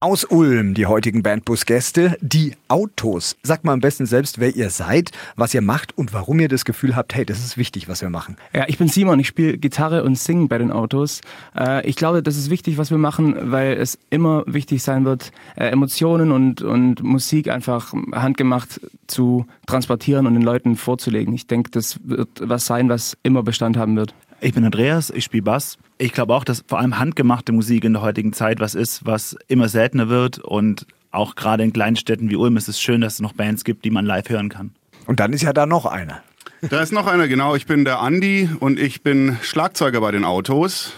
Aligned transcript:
Aus 0.00 0.24
Ulm, 0.24 0.74
die 0.74 0.86
heutigen 0.86 1.24
Bandbus-Gäste, 1.24 2.16
die 2.20 2.54
Autos. 2.68 3.36
Sagt 3.42 3.64
mal 3.64 3.72
am 3.72 3.80
besten 3.80 4.06
selbst, 4.06 4.38
wer 4.38 4.54
ihr 4.54 4.70
seid, 4.70 5.10
was 5.34 5.52
ihr 5.54 5.60
macht 5.60 5.98
und 5.98 6.12
warum 6.12 6.38
ihr 6.38 6.46
das 6.46 6.64
Gefühl 6.64 6.94
habt, 6.94 7.16
hey, 7.16 7.26
das 7.26 7.40
ist 7.40 7.58
wichtig, 7.58 7.88
was 7.88 8.00
wir 8.00 8.08
machen. 8.08 8.36
Ja, 8.54 8.66
ich 8.68 8.78
bin 8.78 8.86
Simon, 8.86 9.18
ich 9.18 9.26
spiele 9.26 9.58
Gitarre 9.58 10.04
und 10.04 10.16
singe 10.16 10.46
bei 10.46 10.56
den 10.56 10.70
Autos. 10.70 11.20
Äh, 11.58 11.84
ich 11.84 11.96
glaube, 11.96 12.22
das 12.22 12.36
ist 12.36 12.48
wichtig, 12.48 12.78
was 12.78 12.92
wir 12.92 12.98
machen, 12.98 13.50
weil 13.50 13.72
es 13.72 13.98
immer 14.08 14.44
wichtig 14.46 14.84
sein 14.84 15.04
wird, 15.04 15.32
äh, 15.56 15.66
Emotionen 15.70 16.30
und, 16.30 16.62
und 16.62 17.02
Musik 17.02 17.48
einfach 17.48 17.92
handgemacht 18.12 18.80
zu 19.08 19.46
transportieren 19.66 20.28
und 20.28 20.34
den 20.34 20.44
Leuten 20.44 20.76
vorzulegen. 20.76 21.34
Ich 21.34 21.48
denke, 21.48 21.72
das 21.72 21.98
wird 22.04 22.28
was 22.40 22.66
sein, 22.66 22.88
was 22.88 23.16
immer 23.24 23.42
Bestand 23.42 23.76
haben 23.76 23.96
wird. 23.96 24.14
Ich 24.40 24.54
bin 24.54 24.64
Andreas, 24.64 25.10
ich 25.10 25.24
spiele 25.24 25.42
Bass. 25.42 25.78
Ich 25.98 26.12
glaube 26.12 26.32
auch, 26.32 26.44
dass 26.44 26.62
vor 26.66 26.78
allem 26.78 26.98
handgemachte 26.98 27.50
Musik 27.50 27.82
in 27.84 27.94
der 27.94 28.02
heutigen 28.02 28.32
Zeit 28.32 28.60
was 28.60 28.76
ist, 28.76 29.04
was 29.04 29.36
immer 29.48 29.68
seltener 29.68 30.08
wird. 30.08 30.38
Und 30.38 30.86
auch 31.10 31.34
gerade 31.34 31.64
in 31.64 31.72
kleinen 31.72 31.96
Städten 31.96 32.30
wie 32.30 32.36
Ulm 32.36 32.56
ist 32.56 32.68
es 32.68 32.80
schön, 32.80 33.00
dass 33.00 33.14
es 33.14 33.20
noch 33.20 33.32
Bands 33.32 33.64
gibt, 33.64 33.84
die 33.84 33.90
man 33.90 34.06
live 34.06 34.28
hören 34.28 34.48
kann. 34.48 34.70
Und 35.06 35.18
dann 35.18 35.32
ist 35.32 35.42
ja 35.42 35.52
da 35.52 35.66
noch 35.66 35.86
einer. 35.86 36.22
Da 36.70 36.80
ist 36.80 36.92
noch 36.92 37.08
einer, 37.08 37.26
genau. 37.26 37.56
Ich 37.56 37.66
bin 37.66 37.84
der 37.84 38.00
Andi 38.00 38.48
und 38.60 38.78
ich 38.78 39.02
bin 39.02 39.36
Schlagzeuger 39.42 40.00
bei 40.00 40.12
den 40.12 40.24
Autos. 40.24 40.92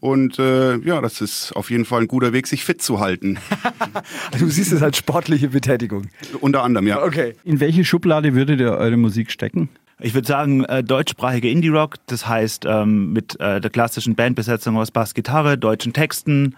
Und 0.00 0.38
äh, 0.38 0.76
ja, 0.78 1.02
das 1.02 1.20
ist 1.20 1.52
auf 1.52 1.70
jeden 1.70 1.84
Fall 1.84 2.02
ein 2.02 2.08
guter 2.08 2.32
Weg, 2.32 2.46
sich 2.46 2.64
fit 2.64 2.80
zu 2.80 3.00
halten. 3.00 3.38
du 4.38 4.48
siehst 4.48 4.72
es 4.72 4.82
als 4.82 4.96
sportliche 4.96 5.48
Betätigung. 5.48 6.08
Unter 6.40 6.62
anderem, 6.62 6.86
ja. 6.86 7.02
Okay. 7.02 7.34
In 7.44 7.60
welche 7.60 7.84
Schublade 7.84 8.34
würdet 8.34 8.60
ihr 8.60 8.72
eure 8.72 8.96
Musik 8.96 9.30
stecken? 9.30 9.68
Ich 10.00 10.12
würde 10.12 10.28
sagen, 10.28 10.64
äh, 10.64 10.84
deutschsprachige 10.84 11.50
Indie-Rock, 11.50 11.96
das 12.06 12.28
heißt 12.28 12.66
ähm, 12.66 13.12
mit 13.12 13.40
äh, 13.40 13.60
der 13.60 13.70
klassischen 13.70 14.14
Bandbesetzung 14.14 14.76
aus 14.76 14.90
Bass, 14.90 15.14
Gitarre, 15.14 15.56
deutschen 15.56 15.94
Texten, 15.94 16.54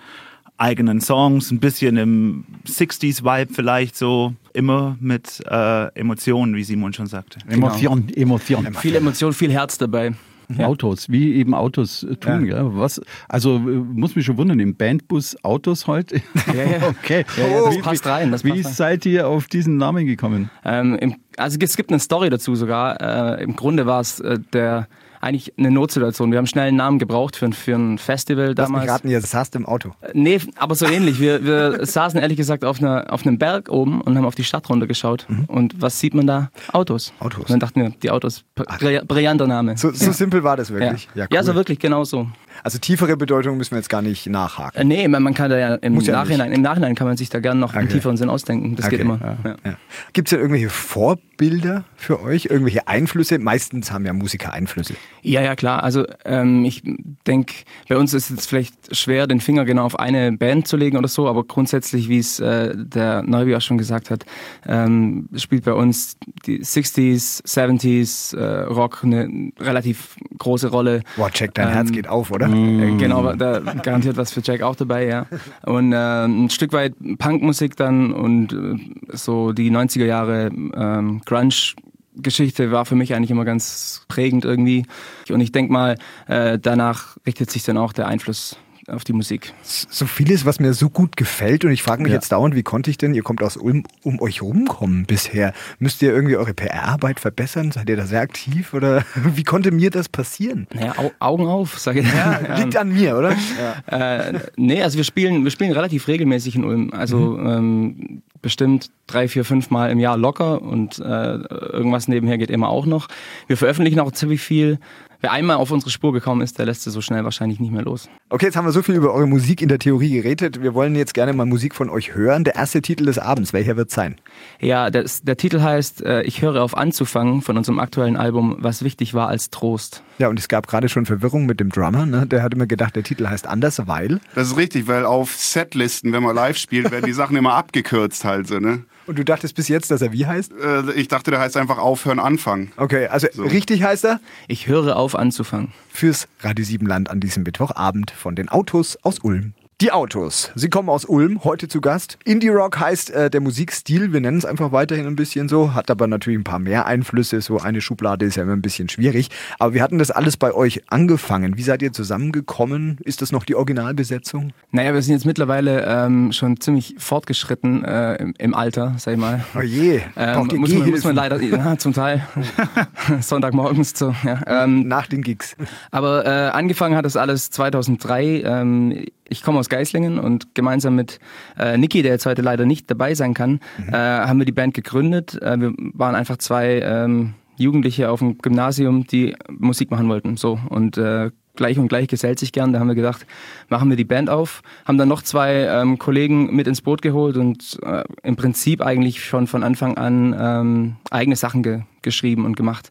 eigenen 0.57 1.01
Songs, 1.01 1.53
ein 1.53 1.61
bisschen 1.61 1.97
im 1.97 2.45
60s-Vibe 2.67 3.55
vielleicht 3.55 3.97
so, 3.97 4.35
immer 4.55 4.97
mit 5.01 5.41
äh, 5.49 5.87
Emotionen, 5.95 6.57
wie 6.57 6.65
Simon 6.65 6.93
schon 6.93 7.07
sagte. 7.07 7.39
Emotion, 7.49 8.09
genau. 8.09 8.21
Emotion. 8.21 8.75
Viel 8.75 8.97
Emotion, 8.97 9.33
viel 9.33 9.53
Herz 9.53 9.79
dabei. 9.79 10.15
Ja. 10.57 10.67
Autos, 10.67 11.11
wie 11.11 11.35
eben 11.35 11.55
Autos 11.55 12.07
tun. 12.21 12.47
Ja. 12.47 12.59
Ja. 12.59 12.77
Was, 12.77 13.01
also 13.29 13.57
äh, 13.57 13.61
muss 13.61 14.17
mich 14.17 14.25
schon 14.25 14.39
wundern, 14.39 14.61
im 14.61 14.77
Bandbus 14.77 15.37
Autos 15.45 15.87
heute? 15.87 16.23
Ja, 16.47 16.65
ja. 16.65 16.89
okay. 16.89 17.25
Ja, 17.37 17.65
das 17.67 17.79
passt 17.81 18.07
rein. 18.07 18.33
Das 18.33 18.45
wie 18.45 18.51
passt 18.51 18.65
rein. 18.67 18.73
seid 18.75 19.07
ihr 19.07 19.29
auf 19.29 19.47
diesen 19.47 19.77
Namen 19.77 20.07
gekommen? 20.07 20.51
Ähm, 20.65 20.97
im, 20.97 21.17
also 21.37 21.59
es 21.61 21.77
gibt 21.77 21.91
eine 21.91 22.01
Story 22.01 22.31
dazu 22.31 22.55
sogar. 22.55 23.39
Äh, 23.39 23.45
Im 23.45 23.57
Grunde 23.57 23.87
war 23.87 24.01
es 24.01 24.21
äh, 24.21 24.39
der 24.53 24.89
eigentlich 25.21 25.53
eine 25.59 25.71
Notsituation. 25.71 26.31
Wir 26.31 26.39
haben 26.39 26.47
schnell 26.47 26.69
einen 26.69 26.77
Namen 26.77 26.99
gebraucht 26.99 27.37
für, 27.37 27.51
für 27.53 27.75
ein 27.75 27.99
Festival 27.99 28.55
damals. 28.55 28.87
Lass 28.87 28.95
raten, 28.95 29.09
ihr 29.09 29.21
saßt 29.21 29.57
im 29.57 29.67
Auto. 29.67 29.93
Äh, 30.01 30.11
nee, 30.15 30.41
aber 30.57 30.75
so 30.75 30.87
ähnlich. 30.87 31.21
Wir, 31.21 31.45
wir 31.45 31.87
saßen 31.87 32.21
ehrlich 32.21 32.37
gesagt 32.37 32.65
auf, 32.65 32.81
einer, 32.81 33.13
auf 33.13 33.27
einem 33.27 33.39
Berg 33.39 33.69
oben 33.69 34.01
und 34.01 34.17
haben 34.17 34.25
auf 34.25 34.35
die 34.35 34.45
Stadt 34.45 34.69
runtergeschaut. 34.69 35.27
Mhm. 35.29 35.45
Und 35.47 35.81
was 35.81 36.01
sieht 36.01 36.15
man 36.15 36.27
da? 36.27 36.51
Autos. 36.73 37.13
Autos. 37.21 37.41
Und 37.41 37.51
dann 37.51 37.61
dachten 37.61 37.81
wir, 37.81 37.91
die 37.91 38.11
Autos, 38.11 38.45
brillanter 38.55 39.47
Name. 39.47 39.77
So, 39.77 39.91
so 39.91 40.07
ja. 40.07 40.13
simpel 40.13 40.45
war 40.45 40.57
das 40.57 40.71
wirklich? 40.71 41.09
Ja, 41.15 41.23
ja, 41.23 41.25
cool. 41.25 41.35
ja 41.35 41.43
so 41.43 41.55
wirklich 41.55 41.79
genau 41.79 42.05
so. 42.05 42.29
Also 42.65 42.79
tiefere 42.79 43.17
Bedeutung 43.17 43.57
müssen 43.57 43.73
wir 43.73 43.79
jetzt 43.79 43.89
gar 43.89 44.03
nicht 44.03 44.27
nachhaken. 44.27 44.81
Äh, 44.81 44.85
nee, 44.85 45.09
man, 45.09 45.35
kann 45.35 45.51
da 45.51 45.59
ja 45.59 45.75
im 45.77 45.95
Nachhinein, 45.95 46.53
im 46.53 46.63
Nachhinein 46.63 46.95
kann 46.95 47.07
man 47.07 47.17
sich 47.17 47.29
da 47.29 47.41
gerne 47.41 47.61
noch 47.61 47.71
okay. 47.71 47.81
einen 47.81 47.89
tieferen 47.89 48.17
Sinn 48.17 48.29
ausdenken. 48.29 48.77
Das 48.77 48.87
okay. 48.87 48.97
geht 48.97 49.05
immer. 49.05 49.19
Ja. 49.45 49.57
Ja. 49.65 49.77
Gibt 50.13 50.29
es 50.29 50.33
ja 50.33 50.39
irgendwelche 50.39 50.71
Vorbilder 50.71 51.85
für 51.97 52.23
euch, 52.23 52.47
irgendwelche 52.47 52.89
Einflüsse? 52.89 53.39
Meistens 53.39 53.93
haben 53.93 54.05
ja 54.05 54.13
Musiker 54.13 54.53
Einflüsse. 54.53 54.95
Ja, 55.23 55.43
ja, 55.43 55.57
klar. 55.57 55.83
Also 55.83 56.05
ähm, 56.25 56.65
ich 56.65 56.83
denke, 57.27 57.55
bei 57.89 57.97
uns 57.97 58.15
ist 58.15 58.31
es 58.31 58.47
vielleicht 58.47 58.97
schwer, 58.97 59.27
den 59.27 59.41
Finger 59.41 59.65
genau 59.65 59.85
auf 59.85 59.99
eine 59.99 60.33
Band 60.33 60.67
zu 60.67 60.77
legen 60.77 60.97
oder 60.97 61.09
so, 61.09 61.29
aber 61.29 61.45
grundsätzlich, 61.45 62.09
wie 62.09 62.19
es 62.19 62.41
äh, 62.41 62.75
der 62.77 63.23
Neuby 63.23 63.55
auch 63.57 63.61
schon 63.61 63.79
gesagt 63.79 64.11
hat, 64.11 64.25
ähm, 64.67 65.29
spielt 65.37 65.65
bei 65.65 65.73
uns 65.73 66.17
die 66.47 66.63
60s, 66.63 67.45
70s 67.45 68.37
äh, 68.37 68.65
Rock 68.65 69.05
eine 69.05 69.53
relativ 69.59 70.17
große 70.39 70.69
Rolle. 70.69 71.03
Boah, 71.17 71.31
check, 71.31 71.55
dein 71.55 71.69
ähm, 71.69 71.75
Herz 71.75 71.93
geht 71.93 72.09
auf, 72.09 72.31
oder? 72.31 72.48
Mm. 72.49 72.99
Genau, 72.99 73.33
da 73.35 73.61
garantiert 73.61 74.17
was 74.17 74.33
für 74.33 74.41
Jack 74.43 74.63
auch 74.63 74.77
dabei, 74.77 75.07
ja. 75.07 75.27
Und 75.65 75.93
äh, 75.93 76.25
ein 76.25 76.51
Stück 76.51 76.73
weit 76.73 76.95
Punkmusik 77.19 77.77
dann 77.77 78.13
und 78.13 78.53
äh, 78.53 79.17
so 79.17 79.53
die 79.53 79.71
90er 79.71 80.07
Jahre 80.07 80.47
ähm, 80.47 81.21
Grunge 81.25 81.75
Geschichte 82.21 82.73
war 82.73 82.85
für 82.85 82.97
mich 82.97 83.15
eigentlich 83.15 83.31
immer 83.31 83.45
ganz 83.45 84.05
prägend 84.09 84.45
irgendwie. 84.45 84.85
Und 85.31 85.41
ich 85.41 85.53
denke 85.53 85.73
mal, 85.73 85.97
äh, 86.27 86.59
danach 86.59 87.17
richtet 87.27 87.51
sich 87.51 87.63
dann 87.63 87.79
auch 87.79 87.93
der 87.93 88.09
Einfluss 88.09 88.59
auf 88.89 89.05
die 89.05 89.13
Musik. 89.13 89.53
So 89.63 90.07
vieles, 90.07 90.45
was 90.45 90.61
mir 90.61 90.73
so 90.73 90.91
gut 90.91 91.17
gefällt 91.17 91.65
und 91.65 91.71
ich 91.71 91.83
frage 91.83 92.03
mich 92.03 92.11
ja. 92.11 92.17
jetzt 92.17 92.33
dauernd, 92.33 92.55
wie 92.55 92.63
konnte 92.63 92.91
ich 92.91 92.99
denn, 92.99 93.15
ihr 93.15 93.23
kommt 93.23 93.43
aus 93.43 93.57
Ulm, 93.57 93.85
um 94.03 94.21
euch 94.21 94.43
rumkommen 94.43 95.07
bisher? 95.07 95.53
Müsst 95.79 96.03
ihr 96.03 96.13
irgendwie 96.13 96.37
eure 96.37 96.55
PR-Arbeit 96.55 97.21
verbessern? 97.21 97.71
Seid 97.71 97.89
ihr 97.89 97.97
da 97.97 98.07
sehr 98.07 98.21
aktiv 98.21 98.75
oder 98.75 99.05
wie 99.15 99.45
konnte 99.45 99.71
mir 99.71 99.91
das 99.91 100.09
passieren? 100.09 100.67
Naja, 100.73 100.95
Au 100.97 101.13
Augen 101.19 101.47
auf, 101.47 101.79
sage 101.79 102.01
ich. 102.01 102.13
Ja, 102.13 102.57
liegt 102.57 102.77
an 102.77 102.93
mir, 102.93 103.17
oder? 103.17 103.35
Ja. 103.59 104.19
Äh, 104.27 104.41
nee, 104.57 104.83
also 104.83 104.99
wir 104.99 105.05
spielen, 105.05 105.43
wir 105.43 105.51
spielen 105.51 105.73
relativ 105.73 106.07
regelmäßig 106.07 106.57
in 106.57 106.65
Ulm. 106.65 106.93
Also 106.93 107.19
mhm. 107.19 107.47
ähm, 107.47 108.23
bestimmt 108.43 108.91
drei, 109.07 109.29
vier, 109.29 109.45
fünf 109.45 109.71
Mal 109.71 109.91
im 109.91 109.99
Jahr 109.99 110.17
locker 110.17 110.63
und 110.63 110.99
äh, 110.99 111.03
irgendwas 111.03 112.09
nebenher 112.09 112.39
geht 112.39 112.51
immer 112.51 112.69
auch 112.69 112.87
noch. 112.87 113.09
Wir 113.47 113.57
veröffentlichen 113.57 114.01
auch 114.01 114.13
ziemlich 114.13 114.41
viel. 114.41 114.79
Wer 115.21 115.33
einmal 115.33 115.57
auf 115.57 115.73
unsere 115.73 115.91
Spur 115.91 116.13
gekommen 116.13 116.43
ist, 116.43 116.61
der 116.61 116.67
lässt 116.67 116.83
sie 116.83 116.93
so 116.93 117.01
schnell 117.01 117.25
wahrscheinlich 117.25 117.59
nicht 117.59 117.73
mehr 117.73 117.83
los. 117.83 118.09
Okay, 118.29 118.47
jetzt 118.47 118.57
haben 118.57 118.67
wir 118.67 118.73
so 118.73 118.83
viel 118.83 118.95
über 118.95 119.13
eure 119.13 119.27
Musik 119.27 119.61
in 119.61 119.69
der 119.69 119.81
Theorie 119.81 120.11
geredet. 120.11 120.63
Wir 120.63 120.75
wollen 120.75 120.95
jetzt 120.95 121.13
gerne 121.13 121.33
mal 121.33 121.45
Musik 121.45 121.75
von 121.75 121.91
euch 121.91 122.15
hören. 122.15 122.45
Der 122.45 122.55
erste 122.55 122.83
Titel 122.83 123.07
des 123.07 123.19
Abends, 123.19 123.53
welcher 123.53 123.77
wird 123.77 123.91
sein? 123.91 124.15
Ja, 124.61 124.91
der, 124.91 125.07
der 125.25 125.37
Titel 125.37 125.61
heißt 125.61 126.05
äh, 126.05 126.23
Ich 126.23 126.41
höre 126.41 126.63
auf 126.63 126.77
anzufangen 126.77 127.43
von 127.43 127.57
unserem 127.57 127.81
aktuellen 127.81 128.17
Album, 128.17 128.59
was 128.61 128.85
wichtig 128.85 129.13
war 129.13 129.27
als 129.27 129.51
Trost. 129.51 130.05
Ja, 130.19 130.29
und 130.29 130.39
es 130.39 130.47
gab 130.47 130.69
gerade 130.69 130.89
schon 130.89 131.05
Verwirrung 131.05 131.47
mit 131.47 131.59
dem 131.59 131.71
Drummer. 131.71 132.07
Ne? 132.07 132.25
Der 132.27 132.45
hatte 132.45 132.57
mir 132.57 132.69
gedacht, 132.69 132.95
der 132.95 133.03
Titel 133.03 133.27
heißt 133.27 133.49
anders, 133.49 133.89
weil. 133.89 134.21
Das 134.37 134.47
ist 134.47 134.57
richtig, 134.57 134.87
weil 134.87 135.05
auf 135.05 135.35
Setlisten, 135.35 136.13
wenn 136.13 136.23
man 136.23 136.37
live 136.37 136.59
spielt, 136.59 136.93
werden 136.93 137.07
die 137.07 137.13
Sachen 137.13 137.37
immer 137.37 137.55
abgekürzt 137.55 138.25
halt 138.25 138.47
so, 138.47 138.61
ne? 138.61 138.85
Und 139.09 139.19
du 139.19 139.25
dachtest 139.25 139.55
bis 139.55 139.69
jetzt, 139.69 139.91
dass 139.91 140.03
er 140.03 140.13
wie 140.13 140.27
heißt? 140.27 140.53
Äh, 140.53 140.93
ich 140.93 141.09
dachte, 141.09 141.31
der 141.31 141.41
heißt 141.41 141.57
einfach 141.57 141.79
aufhören, 141.79 142.19
anfangen. 142.19 142.73
Okay, 142.77 143.07
also 143.07 143.27
so. 143.33 143.45
richtig 143.45 143.83
heißt 143.83 144.05
er? 144.05 144.21
Ich 144.49 144.67
höre 144.67 144.97
auf 144.97 145.15
anzufangen. 145.17 145.73
Fürs 145.89 146.29
Radio 146.41 146.63
Siebenland 146.63 147.09
an 147.09 147.19
diesem 147.19 147.43
Mittwochabend 147.43 148.11
von 148.11 148.37
den 148.37 148.51
Autos 148.51 148.99
aus 149.03 149.21
Ulm. 149.21 149.55
Die 149.81 149.93
Autos. 149.93 150.51
Sie 150.57 150.71
kommen 150.71 150.89
aus 150.89 151.05
Ulm, 151.05 151.45
heute 151.45 151.69
zu 151.69 151.81
Gast. 151.81 152.19
Indie 152.25 152.49
Rock 152.49 152.81
heißt 152.81 153.11
äh, 153.11 153.31
der 153.31 153.41
Musikstil. 153.41 154.13
Wir 154.13 154.21
nennen 154.21 154.39
es 154.39 154.45
einfach 154.45 154.73
weiterhin 154.73 155.07
ein 155.07 155.15
bisschen 155.15 155.49
so. 155.49 155.73
Hat 155.73 155.89
aber 155.89 156.09
natürlich 156.09 156.37
ein 156.37 156.43
paar 156.43 156.59
mehr 156.59 156.87
Einflüsse. 156.87 157.41
So 157.41 157.61
eine 157.61 157.81
Schublade 157.81 158.27
ist 158.27 158.35
ja 158.35 158.43
immer 158.43 158.55
ein 158.55 158.61
bisschen 158.61 158.89
schwierig. 158.89 159.29
Aber 159.61 159.75
wir 159.75 159.83
hatten 159.85 160.01
das 160.01 160.11
alles 160.11 160.37
bei 160.37 160.53
euch 160.53 160.83
angefangen. 160.89 161.59
Wie 161.59 161.63
seid 161.63 161.81
ihr 161.83 161.93
zusammengekommen? 161.93 162.99
Ist 163.05 163.23
das 163.23 163.31
noch 163.31 163.45
die 163.45 163.55
Originalbesetzung? 163.55 164.53
Naja, 164.73 164.95
wir 164.95 165.03
sind 165.03 165.15
jetzt 165.15 165.27
mittlerweile 165.27 165.85
ähm, 165.87 166.33
schon 166.33 166.61
ziemlich 166.61 166.97
fortgeschritten 166.99 167.85
äh, 167.85 168.17
im, 168.17 168.35
im, 168.37 168.55
Alter, 168.55 168.97
sag 168.99 169.15
ich 169.15 169.21
mal. 169.21 169.45
Oh 169.57 169.61
je. 169.61 170.01
Ähm, 170.17 170.49
muss, 170.57 170.73
man, 170.73 170.91
muss 170.91 171.05
man 171.05 171.15
leider, 171.15 171.41
ja, 171.41 171.79
zum 171.79 171.93
Teil. 171.93 172.27
Sonntagmorgens 173.21 173.93
so. 173.97 174.13
Ja. 174.25 174.41
Ähm, 174.65 174.89
Nach 174.89 175.07
den 175.07 175.23
Gigs. 175.23 175.55
Aber 175.93 176.27
äh, 176.27 176.51
angefangen 176.51 176.97
hat 176.97 177.05
das 177.05 177.17
alles 177.17 177.51
2003. 177.51 178.43
Ähm, 178.45 179.05
ich 179.29 179.43
komme 179.43 179.59
aus 179.59 179.68
Geislingen 179.69 180.19
und 180.19 180.55
gemeinsam 180.55 180.95
mit 180.95 181.19
äh, 181.59 181.77
Niki, 181.77 182.03
der 182.03 182.13
jetzt 182.13 182.27
heute 182.27 182.43
leider 182.43 182.67
nicht 182.67 182.91
dabei 182.91 183.15
sein 183.15 183.35
kann, 183.35 183.61
mhm. 183.79 183.89
äh, 183.93 183.97
haben 183.97 184.39
wir 184.39 184.47
die 184.47 184.53
Band 184.53 184.75
gegründet. 184.75 185.41
Äh, 185.41 185.61
wir 185.61 185.73
waren 185.95 186.15
einfach 186.15 186.39
zwei 186.39 186.81
ähm, 186.81 187.35
Jugendliche 187.57 188.11
auf 188.11 188.21
dem 188.21 188.39
Gymnasium, 188.39 189.07
die 189.07 189.35
Musik 189.49 189.91
machen 189.91 190.09
wollten. 190.09 190.37
So 190.37 190.59
und 190.69 190.97
äh, 190.97 191.31
gleich 191.57 191.79
und 191.79 191.89
gleich 191.89 192.07
gesellt 192.07 192.39
sich 192.39 192.53
gern. 192.53 192.73
Da 192.73 192.79
haben 192.79 192.89
wir 192.89 192.95
gedacht, 192.95 193.27
machen 193.69 193.91
wir 193.91 193.97
die 193.97 194.05
Band 194.05 194.31
auf. 194.31 194.63
Haben 194.85 194.97
dann 194.97 195.09
noch 195.09 195.23
zwei 195.23 195.65
ähm, 195.65 195.99
Kollegen 195.99 196.55
mit 196.55 196.67
ins 196.67 196.83
Boot 196.83 197.03
geholt 197.03 197.37
und 197.37 197.79
äh, 197.83 198.05
im 198.23 198.37
Prinzip 198.37 198.81
eigentlich 198.81 199.25
schon 199.25 199.47
von 199.47 199.65
Anfang 199.65 199.99
an 199.99 200.37
ähm, 200.39 200.97
eigene 201.11 201.37
Sachen 201.37 201.63
ge 201.63 201.83
geschrieben 202.01 202.45
und 202.47 202.57
gemacht 202.57 202.91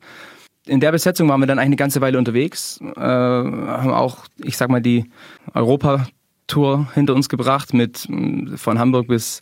in 0.68 0.80
der 0.80 0.92
Besetzung 0.92 1.30
waren 1.30 1.40
wir 1.40 1.48
dann 1.48 1.60
eigentlich 1.60 1.68
eine 1.68 1.76
ganze 1.78 2.02
Weile 2.02 2.18
unterwegs, 2.18 2.80
äh, 2.82 3.00
haben 3.00 3.94
auch, 3.94 4.26
ich 4.44 4.58
sag 4.58 4.70
mal, 4.70 4.82
die 4.82 5.10
Europa 5.54 6.08
Tour 6.48 6.88
hinter 6.94 7.14
uns 7.14 7.30
gebracht 7.30 7.74
mit 7.74 8.08
mm, 8.10 8.56
von 8.56 8.80
Hamburg 8.80 9.08
bis 9.08 9.42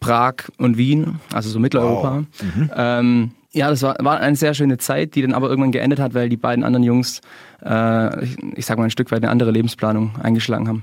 Prag 0.00 0.34
und 0.58 0.76
Wien, 0.76 1.20
also 1.32 1.48
so 1.48 1.58
Mitteleuropa. 1.58 2.16
Wow. 2.16 2.54
Mhm. 2.54 2.70
Ähm, 2.74 3.30
ja, 3.52 3.70
das 3.70 3.82
war, 3.82 3.96
war 4.00 4.20
eine 4.20 4.36
sehr 4.36 4.52
schöne 4.52 4.76
Zeit, 4.76 5.14
die 5.14 5.22
dann 5.22 5.32
aber 5.32 5.48
irgendwann 5.48 5.72
geendet 5.72 5.98
hat, 5.98 6.12
weil 6.12 6.28
die 6.28 6.36
beiden 6.36 6.62
anderen 6.62 6.84
Jungs, 6.84 7.22
äh, 7.64 8.24
ich, 8.24 8.36
ich 8.54 8.66
sag 8.66 8.76
mal, 8.76 8.84
ein 8.84 8.90
Stück 8.90 9.10
weit 9.10 9.22
eine 9.22 9.30
andere 9.30 9.50
Lebensplanung 9.50 10.14
eingeschlagen 10.22 10.68
haben. 10.68 10.82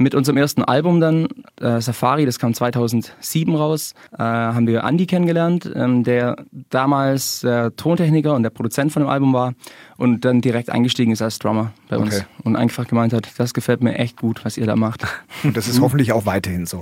Mit 0.00 0.14
unserem 0.14 0.38
ersten 0.38 0.64
Album 0.64 0.98
dann, 0.98 1.28
äh, 1.60 1.78
Safari, 1.82 2.24
das 2.24 2.38
kam 2.38 2.54
2007 2.54 3.54
raus, 3.54 3.92
äh, 4.14 4.22
haben 4.22 4.66
wir 4.66 4.82
Andy 4.82 5.04
kennengelernt, 5.04 5.70
ähm, 5.74 6.04
der 6.04 6.36
damals 6.70 7.40
der 7.42 7.76
Tontechniker 7.76 8.34
und 8.34 8.42
der 8.42 8.48
Produzent 8.48 8.92
von 8.92 9.02
dem 9.02 9.10
Album 9.10 9.34
war 9.34 9.52
und 9.98 10.24
dann 10.24 10.40
direkt 10.40 10.70
eingestiegen 10.70 11.12
ist 11.12 11.20
als 11.20 11.38
Drummer 11.38 11.72
bei 11.90 11.98
uns 11.98 12.16
Okay. 12.16 12.24
und 12.44 12.56
einfach 12.56 12.88
gemeint 12.88 13.12
hat, 13.12 13.28
das 13.36 13.52
gefällt 13.52 13.82
mir 13.82 13.96
echt 13.96 14.16
gut, 14.16 14.42
was 14.42 14.56
ihr 14.56 14.64
da 14.64 14.74
macht. 14.74 15.04
Und 15.44 15.54
das 15.58 15.68
ist 15.68 15.82
hoffentlich 15.82 16.12
auch 16.12 16.24
weiterhin 16.24 16.64
so. 16.64 16.80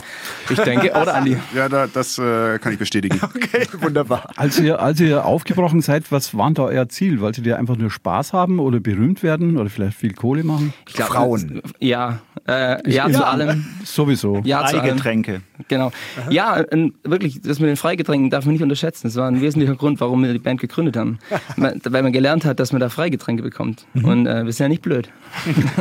Ich 0.48 0.60
denke, 0.60 0.92
oder 0.92 1.16
Andy? 1.16 1.36
Ja, 1.56 1.68
da, 1.68 1.88
das 1.88 2.18
äh, 2.20 2.60
kann 2.60 2.72
ich 2.72 2.78
bestätigen. 2.78 3.18
Okay, 3.38 3.66
wunderbar. 3.80 4.30
Als 4.36 4.60
ihr, 4.60 4.80
als 4.80 5.00
ihr 5.00 5.24
aufgebrochen 5.24 5.80
seid, 5.80 6.12
was 6.12 6.36
war 6.36 6.46
denn 6.46 6.54
da 6.54 6.62
euer 6.64 6.88
Ziel? 6.88 7.20
Wolltet 7.20 7.46
ihr 7.46 7.58
einfach 7.58 7.76
nur 7.76 7.90
Spaß 7.90 8.32
haben 8.32 8.60
oder 8.60 8.78
berühmt 8.78 9.22
werden 9.24 9.56
oder 9.56 9.70
vielleicht 9.70 9.96
viel 9.96 10.12
Kohle 10.14 10.44
machen? 10.44 10.72
Ich 10.86 10.94
glaub, 10.94 11.08
Frauen. 11.08 11.62
Ja, 11.80 12.20
äh, 12.46 12.90
ja 12.90 13.07
zu 13.12 13.26
allem. 13.26 13.66
Sowieso. 13.84 14.40
Ja. 14.44 14.66
Freigetränke. 14.66 15.43
Genau. 15.69 15.93
Ja, 16.31 16.60
äh, 16.60 16.90
wirklich, 17.05 17.40
das 17.40 17.60
mit 17.60 17.69
den 17.69 17.76
Freigetränken 17.76 18.31
darf 18.31 18.44
man 18.44 18.52
nicht 18.52 18.62
unterschätzen. 18.62 19.08
Das 19.08 19.16
war 19.16 19.28
ein 19.28 19.40
wesentlicher 19.40 19.76
Grund, 19.76 20.00
warum 20.00 20.22
wir 20.22 20.32
die 20.32 20.38
Band 20.38 20.60
gegründet 20.60 20.96
haben. 20.96 21.19
Weil 21.56 22.02
man 22.02 22.12
gelernt 22.12 22.44
hat, 22.44 22.60
dass 22.60 22.72
man 22.72 22.81
da 22.81 22.88
Freigetränke 22.88 23.43
bekommt. 23.43 23.87
Und 23.94 24.26
äh, 24.26 24.44
wir 24.44 24.52
sind 24.52 24.64
ja 24.64 24.69
nicht 24.69 24.82
blöd. 24.82 25.08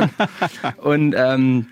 und 0.82 1.14
ähm, 1.16 1.66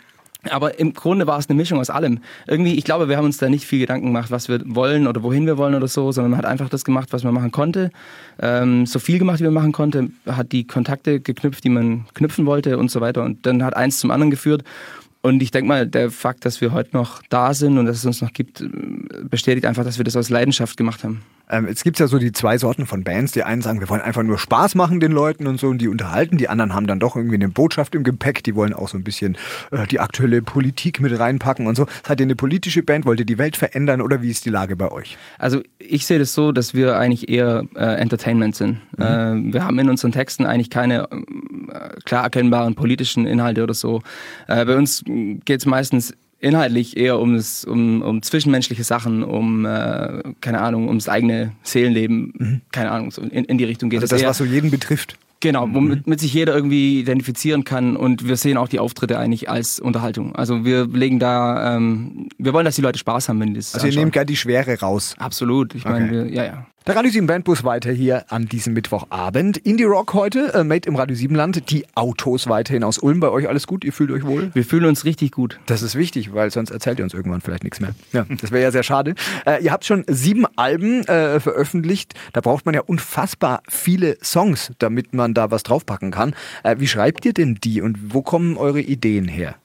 aber 0.51 0.79
im 0.79 0.93
Grunde 0.93 1.27
war 1.27 1.39
es 1.39 1.49
eine 1.49 1.57
Mischung 1.57 1.81
aus 1.81 1.91
allem. 1.91 2.21
Irgendwie, 2.47 2.75
ich 2.75 2.85
glaube, 2.85 3.09
wir 3.09 3.17
haben 3.17 3.25
uns 3.25 3.39
da 3.39 3.49
nicht 3.49 3.65
viel 3.65 3.81
Gedanken 3.81 4.07
gemacht, 4.07 4.31
was 4.31 4.49
wir 4.49 4.61
wollen 4.65 5.07
oder 5.07 5.23
wohin 5.23 5.47
wir 5.47 5.59
wollen 5.59 5.75
oder 5.75 5.89
so, 5.89 6.13
sondern 6.13 6.33
man 6.33 6.39
hat 6.39 6.47
einfach 6.47 6.69
das 6.69 6.85
gemacht, 6.85 7.09
was 7.13 7.25
man 7.25 7.35
machen 7.35 7.53
konnte. 7.53 7.91
Ähm, 8.41 8.87
so 8.87 8.99
viel 8.99 9.19
gemacht, 9.19 9.41
wie 9.41 9.45
man 9.45 9.55
machen 9.55 9.73
konnte, 9.73 10.11
hat 10.27 10.53
die 10.53 10.67
Kontakte 10.67 11.21
geknüpft, 11.21 11.65
die 11.65 11.71
man 11.71 12.07
knüpfen 12.15 12.47
wollte 12.47 12.79
und 12.79 12.91
so 12.91 13.01
weiter. 13.01 13.25
Und 13.25 13.47
dann 13.47 13.63
hat 13.63 13.77
eins 13.77 13.99
zum 13.99 14.11
anderen 14.11 14.31
geführt. 14.31 14.63
Und 15.27 15.43
ich 15.43 15.51
denke 15.51 15.67
mal, 15.67 15.89
der 15.89 16.13
Fakt, 16.13 16.45
dass 16.45 16.61
wir 16.61 16.71
heute 16.71 16.91
noch 16.93 17.21
da 17.31 17.53
sind 17.53 17.79
und 17.79 17.87
dass 17.87 17.97
es 17.97 18.07
uns 18.07 18.23
noch 18.23 18.33
gibt, 18.33 18.63
bestätigt 19.29 19.67
einfach, 19.67 19.83
dass 19.83 19.99
wir 19.99 20.05
das 20.05 20.15
aus 20.15 20.31
Leidenschaft 20.31 20.77
gemacht 20.77 21.03
haben. 21.03 21.21
Ähm, 21.49 21.69
jetzt 21.69 21.85
gibt's 21.85 22.01
ja 22.01 22.09
so 22.09 22.19
die 22.19 22.33
zwei 22.33 22.59
Sorten 22.59 22.87
von 22.87 23.05
Bands. 23.05 23.33
Die 23.33 23.43
einen 23.43 23.63
sagen, 23.63 23.81
wir 23.81 23.89
wollen 23.89 24.01
einfach 24.01 24.23
nur 24.23 24.39
Spaß 24.39 24.75
machen 24.75 25.01
den 25.01 25.13
Leuten 25.13 25.47
und 25.47 25.61
so 25.61 25.69
und 25.69 25.79
die 25.79 25.89
unterhalten. 25.89 26.39
Die 26.39 26.49
anderen 26.49 26.75
haben 26.75 26.87
dann 26.87 26.99
doch 26.99 27.17
irgendwie 27.17 27.37
eine 27.37 27.49
Botschaft 27.49 27.95
im 27.95 28.05
Gepäck. 28.05 28.43
Die 28.45 28.55
wollen 28.55 28.73
auch 28.73 28.89
so 28.89 28.99
ein 28.99 29.05
bisschen 29.05 29.37
äh, 29.71 29.87
die 29.87 30.01
aktuelle 30.01 30.43
Politik 30.43 31.01
mit 31.01 31.19
reinpacken 31.19 31.67
und 31.67 31.77
so. 31.77 31.87
Seid 32.07 32.21
ihr 32.21 32.27
eine 32.27 32.37
politische 32.37 32.83
Band? 32.83 33.07
Wollt 33.07 33.21
ihr 33.21 33.27
die 33.27 33.39
Welt 33.39 33.57
verändern 33.57 34.01
oder 34.01 34.23
wie 34.23 34.31
ist 34.31 34.45
die 34.45 34.51
Lage 34.51 34.77
bei 34.77 34.91
euch? 34.91 35.17
Also 35.39 35.63
ich 35.79 36.07
sehe 36.07 36.19
das 36.19 36.35
so, 36.35 36.53
dass 36.53 36.75
wir 36.75 36.97
eigentlich 36.97 37.29
eher 37.29 37.65
äh, 37.77 37.97
Entertainment 37.97 38.57
sind. 38.57 38.81
Äh, 38.99 39.03
wir 39.03 39.65
haben 39.65 39.79
in 39.79 39.89
unseren 39.89 40.13
Texten 40.13 40.47
eigentlich 40.47 40.71
keine 40.71 41.09
äh, 41.11 42.01
klar 42.05 42.25
erkennbaren 42.25 42.75
politischen 42.75 43.27
Inhalte 43.27 43.63
oder 43.63 43.75
so. 43.75 44.03
Äh, 44.49 44.65
bei 44.65 44.77
uns 44.77 45.05
geht 45.07 45.61
es 45.61 45.67
meistens 45.67 46.15
inhaltlich 46.47 46.97
eher 46.97 47.19
um, 47.19 47.35
das, 47.37 47.65
um, 47.65 48.03
um 48.03 48.23
zwischenmenschliche 48.23 48.85
Sachen, 48.85 49.23
um, 49.23 49.65
äh, 49.67 50.23
keine 50.41 50.61
Ahnung, 50.61 50.89
ums 50.89 51.09
eigene 51.09 51.53
Seelenleben, 51.63 52.63
keine 52.73 52.91
Ahnung, 52.91 53.11
so 53.11 53.23
in, 53.23 53.45
in 53.45 53.59
die 53.59 53.65
Richtung 53.65 53.91
geht 53.91 54.01
Also 54.01 54.15
das, 54.15 54.23
eher. 54.23 54.29
was 54.29 54.39
so 54.39 54.45
jeden 54.45 54.71
betrifft. 54.71 55.19
Genau, 55.41 55.69
womit 55.71 56.07
mit 56.07 56.19
sich 56.19 56.33
jeder 56.33 56.55
irgendwie 56.55 56.99
identifizieren 57.01 57.65
kann 57.65 57.95
und 57.97 58.27
wir 58.27 58.37
sehen 58.39 58.57
auch 58.57 58.69
die 58.69 58.79
Auftritte 58.79 59.19
eigentlich 59.19 59.51
als 59.51 59.79
Unterhaltung. 59.79 60.35
Also 60.35 60.65
wir 60.65 60.87
legen 60.87 61.19
da, 61.19 61.77
ähm, 61.77 62.29
wir 62.39 62.55
wollen, 62.55 62.65
dass 62.65 62.77
die 62.77 62.83
Leute 62.83 62.99
Spaß 62.99 63.29
haben, 63.29 63.39
wenn 63.41 63.49
die 63.49 63.55
das 63.61 63.75
Also 63.75 63.87
ihr 63.87 63.91
anschauen. 63.91 64.05
nehmt 64.05 64.13
gerne 64.15 64.27
die 64.27 64.37
Schwere 64.37 64.81
raus. 64.81 65.15
Absolut, 65.19 65.75
ich 65.75 65.85
meine, 65.85 66.11
wir, 66.11 66.27
ja, 66.33 66.45
ja. 66.45 66.67
Der 66.87 66.95
Radio 66.95 67.11
7 67.11 67.27
Bandbus 67.27 67.65
weiter 67.65 67.91
hier 67.91 68.31
an 68.31 68.47
diesem 68.47 68.73
Mittwochabend. 68.73 69.57
Indie 69.57 69.83
Rock 69.83 70.15
heute, 70.15 70.55
äh, 70.55 70.63
made 70.63 70.89
im 70.89 70.95
Radio 70.95 71.17
7 71.17 71.35
Land. 71.35 71.69
Die 71.73 71.85
Autos 71.97 72.47
weiterhin 72.47 72.85
aus 72.85 72.99
Ulm. 72.99 73.19
Bei 73.19 73.29
euch 73.31 73.49
alles 73.49 73.67
gut? 73.67 73.85
Ihr 73.85 73.93
fühlt 73.93 74.13
euch 74.13 74.25
wohl? 74.25 74.53
Wir 74.55 74.65
fühlen 74.65 74.85
uns 74.85 75.05
richtig 75.05 75.33
gut. 75.33 75.59
Das 75.67 75.83
ist 75.83 75.97
wichtig, 75.97 76.33
weil 76.33 76.53
sonst 76.53 76.71
erzählt 76.71 77.01
ihr 77.01 77.05
uns 77.05 77.13
irgendwann 77.13 77.41
vielleicht 77.41 77.65
nichts 77.65 77.81
mehr. 77.81 77.97
Ja, 78.13 78.25
das 78.41 78.53
wäre 78.53 78.63
ja 78.63 78.71
sehr 78.71 78.85
schade. 78.85 79.17
Äh, 79.45 79.65
ihr 79.65 79.73
habt 79.73 79.85
schon 79.85 80.05
sieben 80.07 80.47
Alben 80.55 81.05
äh, 81.09 81.41
veröffentlicht. 81.41 82.15
Da 82.33 82.41
braucht 82.41 82.67
man 82.67 82.75
ja 82.77 82.83
unfassbar 82.83 83.65
viele 83.69 84.17
Songs, 84.23 84.71
damit 84.79 85.13
man 85.13 85.35
da 85.35 85.51
was 85.51 85.65
draufpacken 85.65 86.13
kann. 86.13 86.37
Äh, 86.63 86.77
wie 86.79 86.87
schreibt 86.87 87.25
ihr 87.25 87.33
denn 87.33 87.57
die 87.57 87.81
und 87.81 88.15
wo 88.15 88.23
kommen 88.23 88.57
eure 88.57 88.81
Ideen 88.81 89.27
her? 89.27 89.57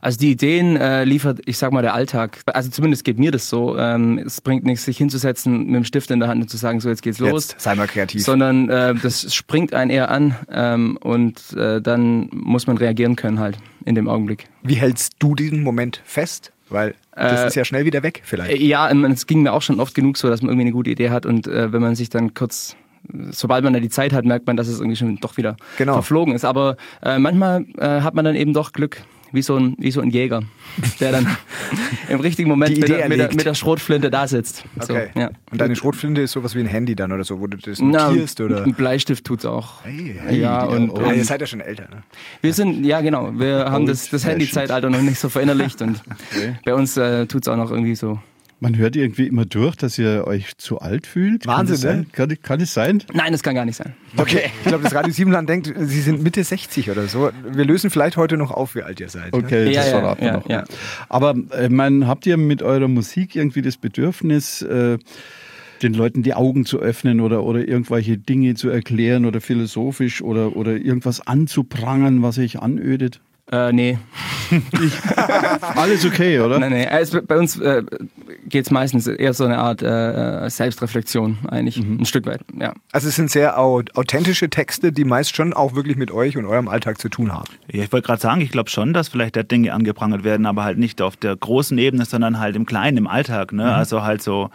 Also 0.00 0.18
die 0.18 0.30
Ideen 0.30 0.76
äh, 0.76 1.04
liefert, 1.04 1.40
ich 1.46 1.58
sag 1.58 1.72
mal, 1.72 1.82
der 1.82 1.94
Alltag. 1.94 2.38
Also 2.46 2.70
zumindest 2.70 3.04
geht 3.04 3.18
mir 3.18 3.30
das 3.30 3.48
so. 3.48 3.76
Ähm, 3.76 4.18
es 4.24 4.40
bringt 4.40 4.64
nichts, 4.64 4.84
sich 4.84 4.96
hinzusetzen 4.98 5.66
mit 5.66 5.74
dem 5.74 5.84
Stift 5.84 6.10
in 6.10 6.20
der 6.20 6.28
Hand 6.28 6.40
und 6.42 6.48
zu 6.48 6.56
sagen, 6.56 6.80
so 6.80 6.88
jetzt 6.88 7.02
geht's 7.02 7.18
los. 7.18 7.50
Jetzt 7.50 7.60
sei 7.62 7.74
mal 7.74 7.86
kreativ. 7.88 8.22
Sondern 8.24 8.68
äh, 8.68 8.94
das 8.94 9.34
springt 9.34 9.74
einen 9.74 9.90
eher 9.90 10.10
an 10.10 10.36
ähm, 10.50 10.96
und 11.02 11.52
äh, 11.56 11.80
dann 11.82 12.28
muss 12.32 12.66
man 12.66 12.76
reagieren 12.78 13.16
können 13.16 13.38
halt 13.40 13.58
in 13.84 13.94
dem 13.94 14.08
Augenblick. 14.08 14.44
Wie 14.62 14.74
hältst 14.74 15.14
du 15.18 15.34
diesen 15.34 15.62
Moment 15.62 16.00
fest? 16.04 16.52
Weil 16.70 16.94
das 17.14 17.40
Äh, 17.42 17.46
ist 17.48 17.54
ja 17.56 17.64
schnell 17.64 17.84
wieder 17.86 18.02
weg 18.02 18.20
vielleicht. 18.24 18.52
Äh, 18.52 18.62
Ja, 18.62 18.90
ähm, 18.90 19.04
es 19.06 19.26
ging 19.26 19.42
mir 19.42 19.52
auch 19.52 19.62
schon 19.62 19.80
oft 19.80 19.94
genug 19.94 20.16
so, 20.18 20.28
dass 20.28 20.42
man 20.42 20.50
irgendwie 20.50 20.66
eine 20.66 20.72
gute 20.72 20.90
Idee 20.90 21.10
hat 21.10 21.24
und 21.26 21.46
äh, 21.48 21.72
wenn 21.72 21.80
man 21.80 21.94
sich 21.96 22.10
dann 22.10 22.34
kurz, 22.34 22.76
sobald 23.30 23.64
man 23.64 23.72
da 23.72 23.80
die 23.80 23.88
Zeit 23.88 24.12
hat, 24.12 24.24
merkt 24.26 24.46
man, 24.46 24.56
dass 24.56 24.68
es 24.68 24.78
irgendwie 24.78 24.96
schon 24.96 25.16
doch 25.16 25.36
wieder 25.38 25.56
Genau. 25.78 25.94
verflogen 25.94 26.34
ist. 26.34 26.44
Aber 26.44 26.76
äh, 27.02 27.18
manchmal 27.18 27.64
äh, 27.78 28.02
hat 28.02 28.14
man 28.14 28.24
dann 28.24 28.36
eben 28.36 28.52
doch 28.52 28.72
Glück. 28.72 29.02
Wie 29.30 29.42
so, 29.42 29.56
ein, 29.56 29.76
wie 29.78 29.90
so 29.90 30.00
ein 30.00 30.10
Jäger, 30.10 30.42
der 31.00 31.12
dann 31.12 31.36
im 32.08 32.20
richtigen 32.20 32.48
Moment 32.48 32.78
mit 32.78 32.88
der, 32.88 33.08
mit, 33.08 33.18
der, 33.18 33.28
mit 33.34 33.44
der 33.44 33.54
Schrotflinte 33.54 34.10
da 34.10 34.26
sitzt. 34.26 34.64
Okay. 34.80 35.10
So, 35.14 35.20
ja. 35.20 35.30
Und 35.50 35.60
deine 35.60 35.76
Schrotflinte 35.76 36.22
ist 36.22 36.32
sowas 36.32 36.54
wie 36.54 36.60
ein 36.60 36.66
Handy 36.66 36.96
dann 36.96 37.12
oder 37.12 37.24
so, 37.24 37.40
wo 37.40 37.46
du 37.46 37.58
das 37.58 37.78
Na, 37.80 38.08
notierst 38.08 38.40
oder? 38.40 38.64
ein 38.64 38.74
Bleistift 38.74 39.24
tut's 39.24 39.44
auch. 39.44 39.84
Hey, 39.84 40.18
hey, 40.18 40.40
ja, 40.40 40.64
und, 40.64 40.90
oh, 40.90 40.94
und 40.94 41.14
ihr 41.14 41.24
seid 41.24 41.40
ja 41.42 41.46
schon 41.46 41.60
älter, 41.60 41.84
ne? 41.90 42.02
wir 42.40 42.54
sind, 42.54 42.84
ja 42.84 43.00
genau, 43.00 43.32
wir 43.38 43.70
haben 43.70 43.86
das, 43.86 44.08
das 44.08 44.24
Handy-Zeitalter 44.24 44.88
noch 44.88 45.02
nicht 45.02 45.18
so 45.18 45.28
verinnerlicht 45.28 45.82
und 45.82 46.00
bei 46.64 46.74
uns 46.74 46.96
äh, 46.96 47.26
tut's 47.26 47.48
auch 47.48 47.56
noch 47.56 47.70
irgendwie 47.70 47.94
so. 47.94 48.18
Man 48.60 48.76
hört 48.76 48.96
irgendwie 48.96 49.26
immer 49.28 49.44
durch, 49.44 49.76
dass 49.76 49.98
ihr 49.98 50.26
euch 50.26 50.56
zu 50.56 50.80
alt 50.80 51.06
fühlt. 51.06 51.46
Wahnsinn, 51.46 51.56
kann 51.56 51.66
das 51.68 51.80
sein? 51.80 51.98
ne? 51.98 52.06
Kann, 52.12 52.42
kann 52.42 52.60
es 52.60 52.74
sein? 52.74 53.02
Nein, 53.14 53.32
das 53.32 53.42
kann 53.44 53.54
gar 53.54 53.64
nicht 53.64 53.76
sein. 53.76 53.94
Okay. 54.16 54.50
Ich 54.62 54.68
glaube, 54.68 54.82
das 54.84 54.94
Radio 54.94 55.12
Siebenland 55.12 55.48
denkt, 55.48 55.72
sie 55.76 56.00
sind 56.00 56.22
Mitte 56.22 56.42
60 56.42 56.90
oder 56.90 57.06
so. 57.06 57.30
Wir 57.50 57.64
lösen 57.64 57.90
vielleicht 57.90 58.16
heute 58.16 58.36
noch 58.36 58.50
auf, 58.50 58.74
wie 58.74 58.82
alt 58.82 58.98
ihr 59.00 59.08
seid. 59.08 59.32
Ne? 59.32 59.38
Okay, 59.38 59.70
Ja, 59.72 59.82
das 59.82 59.90
ja, 59.90 59.98
verraten 59.98 60.20
wir 60.20 60.26
ja, 60.26 60.36
noch. 60.36 60.48
ja. 60.48 60.64
Aber 61.08 61.34
äh, 61.52 61.68
man, 61.68 62.06
habt 62.08 62.26
ihr 62.26 62.36
mit 62.36 62.62
eurer 62.62 62.88
Musik 62.88 63.36
irgendwie 63.36 63.62
das 63.62 63.76
Bedürfnis, 63.76 64.62
äh, 64.62 64.98
den 65.82 65.94
Leuten 65.94 66.22
die 66.24 66.34
Augen 66.34 66.64
zu 66.66 66.80
öffnen 66.80 67.20
oder, 67.20 67.44
oder 67.44 67.66
irgendwelche 67.66 68.18
Dinge 68.18 68.54
zu 68.56 68.68
erklären 68.68 69.24
oder 69.24 69.40
philosophisch 69.40 70.20
oder, 70.20 70.56
oder 70.56 70.72
irgendwas 70.72 71.24
anzuprangern, 71.26 72.22
was 72.22 72.34
sich 72.34 72.58
anödet? 72.60 73.20
Äh, 73.50 73.72
nee, 73.72 73.98
Alles 75.76 76.04
okay, 76.04 76.40
oder? 76.40 76.58
Nein, 76.58 76.72
nein. 76.72 76.88
Also 76.88 77.20
bei 77.22 77.38
uns 77.38 77.58
äh, 77.58 77.82
geht 78.46 78.64
es 78.64 78.70
meistens 78.70 79.06
eher 79.06 79.34
so 79.34 79.44
eine 79.44 79.58
Art 79.58 79.82
äh, 79.82 80.48
Selbstreflexion, 80.48 81.38
eigentlich, 81.48 81.76
ein 81.76 82.04
Stück 82.04 82.26
weit. 82.26 82.40
Ja. 82.58 82.74
Also 82.92 83.08
es 83.08 83.16
sind 83.16 83.30
sehr 83.30 83.58
au 83.58 83.82
authentische 83.94 84.48
Texte, 84.48 84.92
die 84.92 85.04
meist 85.04 85.36
schon 85.36 85.52
auch 85.52 85.74
wirklich 85.74 85.96
mit 85.96 86.10
euch 86.10 86.36
und 86.36 86.46
eurem 86.46 86.68
Alltag 86.68 86.98
zu 86.98 87.08
tun 87.08 87.32
haben. 87.32 87.48
Ja, 87.70 87.84
ich 87.84 87.92
wollte 87.92 88.06
gerade 88.06 88.20
sagen, 88.20 88.40
ich 88.40 88.50
glaube 88.50 88.70
schon, 88.70 88.92
dass 88.92 89.08
vielleicht 89.08 89.36
da 89.36 89.42
Dinge 89.42 89.72
angeprangert 89.72 90.24
werden, 90.24 90.46
aber 90.46 90.64
halt 90.64 90.78
nicht 90.78 91.02
auf 91.02 91.16
der 91.16 91.36
großen 91.36 91.76
Ebene, 91.78 92.04
sondern 92.04 92.38
halt 92.38 92.56
im 92.56 92.66
Kleinen, 92.66 92.96
im 92.96 93.06
Alltag. 93.06 93.52
Ne? 93.52 93.74
Also 93.74 94.02
halt 94.02 94.22
so 94.22 94.50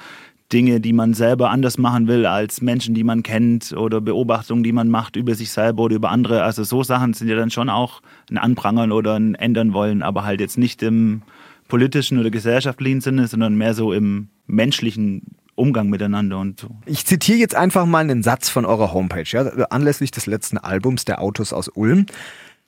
Dinge, 0.54 0.80
die 0.80 0.94
man 0.94 1.14
selber 1.14 1.50
anders 1.50 1.78
machen 1.78 2.08
will 2.08 2.26
als 2.26 2.62
Menschen, 2.62 2.94
die 2.94 3.04
man 3.04 3.24
kennt 3.24 3.74
oder 3.74 4.00
Beobachtungen, 4.00 4.64
die 4.64 4.72
man 4.72 4.90
macht 4.90 5.16
über 5.16 5.34
sich 5.34 5.52
selber 5.52 5.84
oder 5.84 5.96
über 5.96 6.12
andere. 6.12 6.44
Also 6.44 6.64
so 6.64 6.84
Sachen 6.84 7.14
sind 7.14 7.28
ja 7.28 7.36
dann 7.36 7.50
schon 7.50 7.70
auch 7.70 8.02
ein 8.30 8.38
Anprangern 8.38 8.92
oder 8.92 9.16
ein 9.16 9.36
Ändern 9.36 9.74
wollen, 9.74 10.04
aber 10.04 10.24
halt 10.24 10.40
jetzt 10.40 10.58
nicht 10.58 10.84
im 10.84 11.24
politischen 11.68 12.20
oder 12.20 12.30
gesellschaftlichen 12.30 13.02
Sinne, 13.02 13.28
sondern 13.28 13.56
mehr 13.56 13.74
so 13.74 13.94
im 13.94 14.30
menschlichen 14.46 15.36
Umgang 15.56 15.90
miteinander 15.90 16.40
und 16.40 16.60
so. 16.60 16.70
Ich 16.86 17.06
zitiere 17.06 17.38
jetzt 17.38 17.56
einfach 17.56 17.86
mal 17.86 18.00
einen 18.00 18.24
Satz 18.24 18.50
von 18.50 18.66
eurer 18.66 18.94
Homepage, 18.94 19.26
ja, 19.26 19.44
anlässlich 19.70 20.12
des 20.12 20.26
letzten 20.26 20.58
Albums 20.58 21.06
der 21.06 21.22
Autos 21.22 21.52
aus 21.54 21.68
Ulm. 21.70 22.06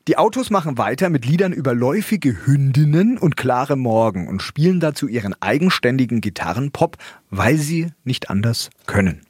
Die 0.07 0.19
Autos 0.19 0.51
machen 0.51 0.77
weiter 0.77 1.09
mit 1.09 1.25
Liedern 1.25 1.51
über 1.51 1.73
läufige 1.73 2.45
Hündinnen 2.45 3.17
und 3.17 3.35
klare 3.35 3.75
Morgen 3.75 4.27
und 4.27 4.43
spielen 4.43 4.79
dazu 4.79 5.07
ihren 5.07 5.33
eigenständigen 5.41 6.21
Gitarrenpop, 6.21 6.97
weil 7.31 7.57
sie 7.57 7.87
nicht 8.03 8.29
anders 8.29 8.69
können. 8.85 9.21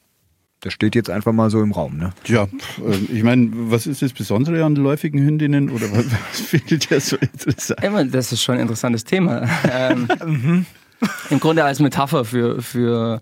Das 0.60 0.74
steht 0.74 0.96
jetzt 0.96 1.10
einfach 1.10 1.32
mal 1.32 1.50
so 1.50 1.62
im 1.62 1.72
Raum, 1.72 1.96
ne? 1.96 2.12
Ja, 2.26 2.50
äh, 2.86 2.96
ich 3.10 3.24
meine, 3.24 3.52
was 3.54 3.88
ist 3.88 4.02
das 4.02 4.12
Besondere 4.12 4.66
an 4.66 4.76
läufigen 4.76 5.22
Hündinnen 5.22 5.70
oder 5.70 5.90
was 5.94 6.42
findet 6.42 6.92
ihr 6.92 7.00
so 7.00 7.16
interessant? 7.16 7.82
Immer, 7.82 8.04
das 8.04 8.34
ist 8.34 8.44
schon 8.44 8.56
ein 8.56 8.62
interessantes 8.62 9.06
Thema. 9.06 9.48
ähm, 9.72 10.66
Im 11.30 11.40
Grunde 11.40 11.64
als 11.64 11.80
Metapher 11.80 12.26
für, 12.26 12.62
für 12.62 13.22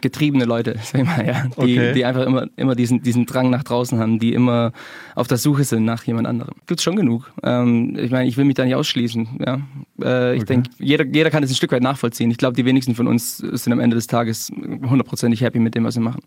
getriebene 0.00 0.44
Leute, 0.44 0.76
sag 0.82 1.02
ich 1.02 1.06
mal, 1.06 1.26
ja. 1.26 1.44
Die, 1.44 1.78
Okay. 1.78 1.92
die 1.92 2.04
einfach 2.04 2.24
immer, 2.26 2.46
immer 2.56 2.74
diesen, 2.74 3.02
diesen 3.02 3.26
Drang 3.26 3.50
nach 3.50 3.62
draußen 3.62 3.98
haben, 3.98 4.18
die 4.18 4.32
immer 4.32 4.72
auf 5.14 5.26
der 5.28 5.38
Suche 5.38 5.64
sind 5.64 5.84
nach 5.84 6.04
jemand 6.04 6.26
anderem. 6.26 6.54
Gibt's 6.66 6.82
schon 6.82 6.96
genug. 6.96 7.30
Ähm, 7.42 7.96
ich 7.98 8.10
meine, 8.10 8.28
ich 8.28 8.36
will 8.36 8.44
mich 8.44 8.54
da 8.54 8.64
nicht 8.64 8.74
ausschließen, 8.74 9.40
ja. 9.44 9.60
Äh, 10.02 10.34
ich 10.34 10.42
okay. 10.42 10.54
denke, 10.54 10.70
jeder, 10.78 11.04
jeder 11.04 11.30
kann 11.30 11.42
das 11.42 11.50
ein 11.50 11.54
Stück 11.54 11.72
weit 11.72 11.82
nachvollziehen. 11.82 12.30
Ich 12.30 12.38
glaube, 12.38 12.56
die 12.56 12.64
wenigsten 12.64 12.94
von 12.94 13.06
uns 13.06 13.38
sind 13.38 13.72
am 13.72 13.80
Ende 13.80 13.96
des 13.96 14.06
Tages 14.06 14.50
hundertprozentig 14.88 15.40
happy 15.40 15.58
mit 15.58 15.74
dem, 15.74 15.84
was 15.84 15.96
wir 15.96 16.02
machen. 16.02 16.22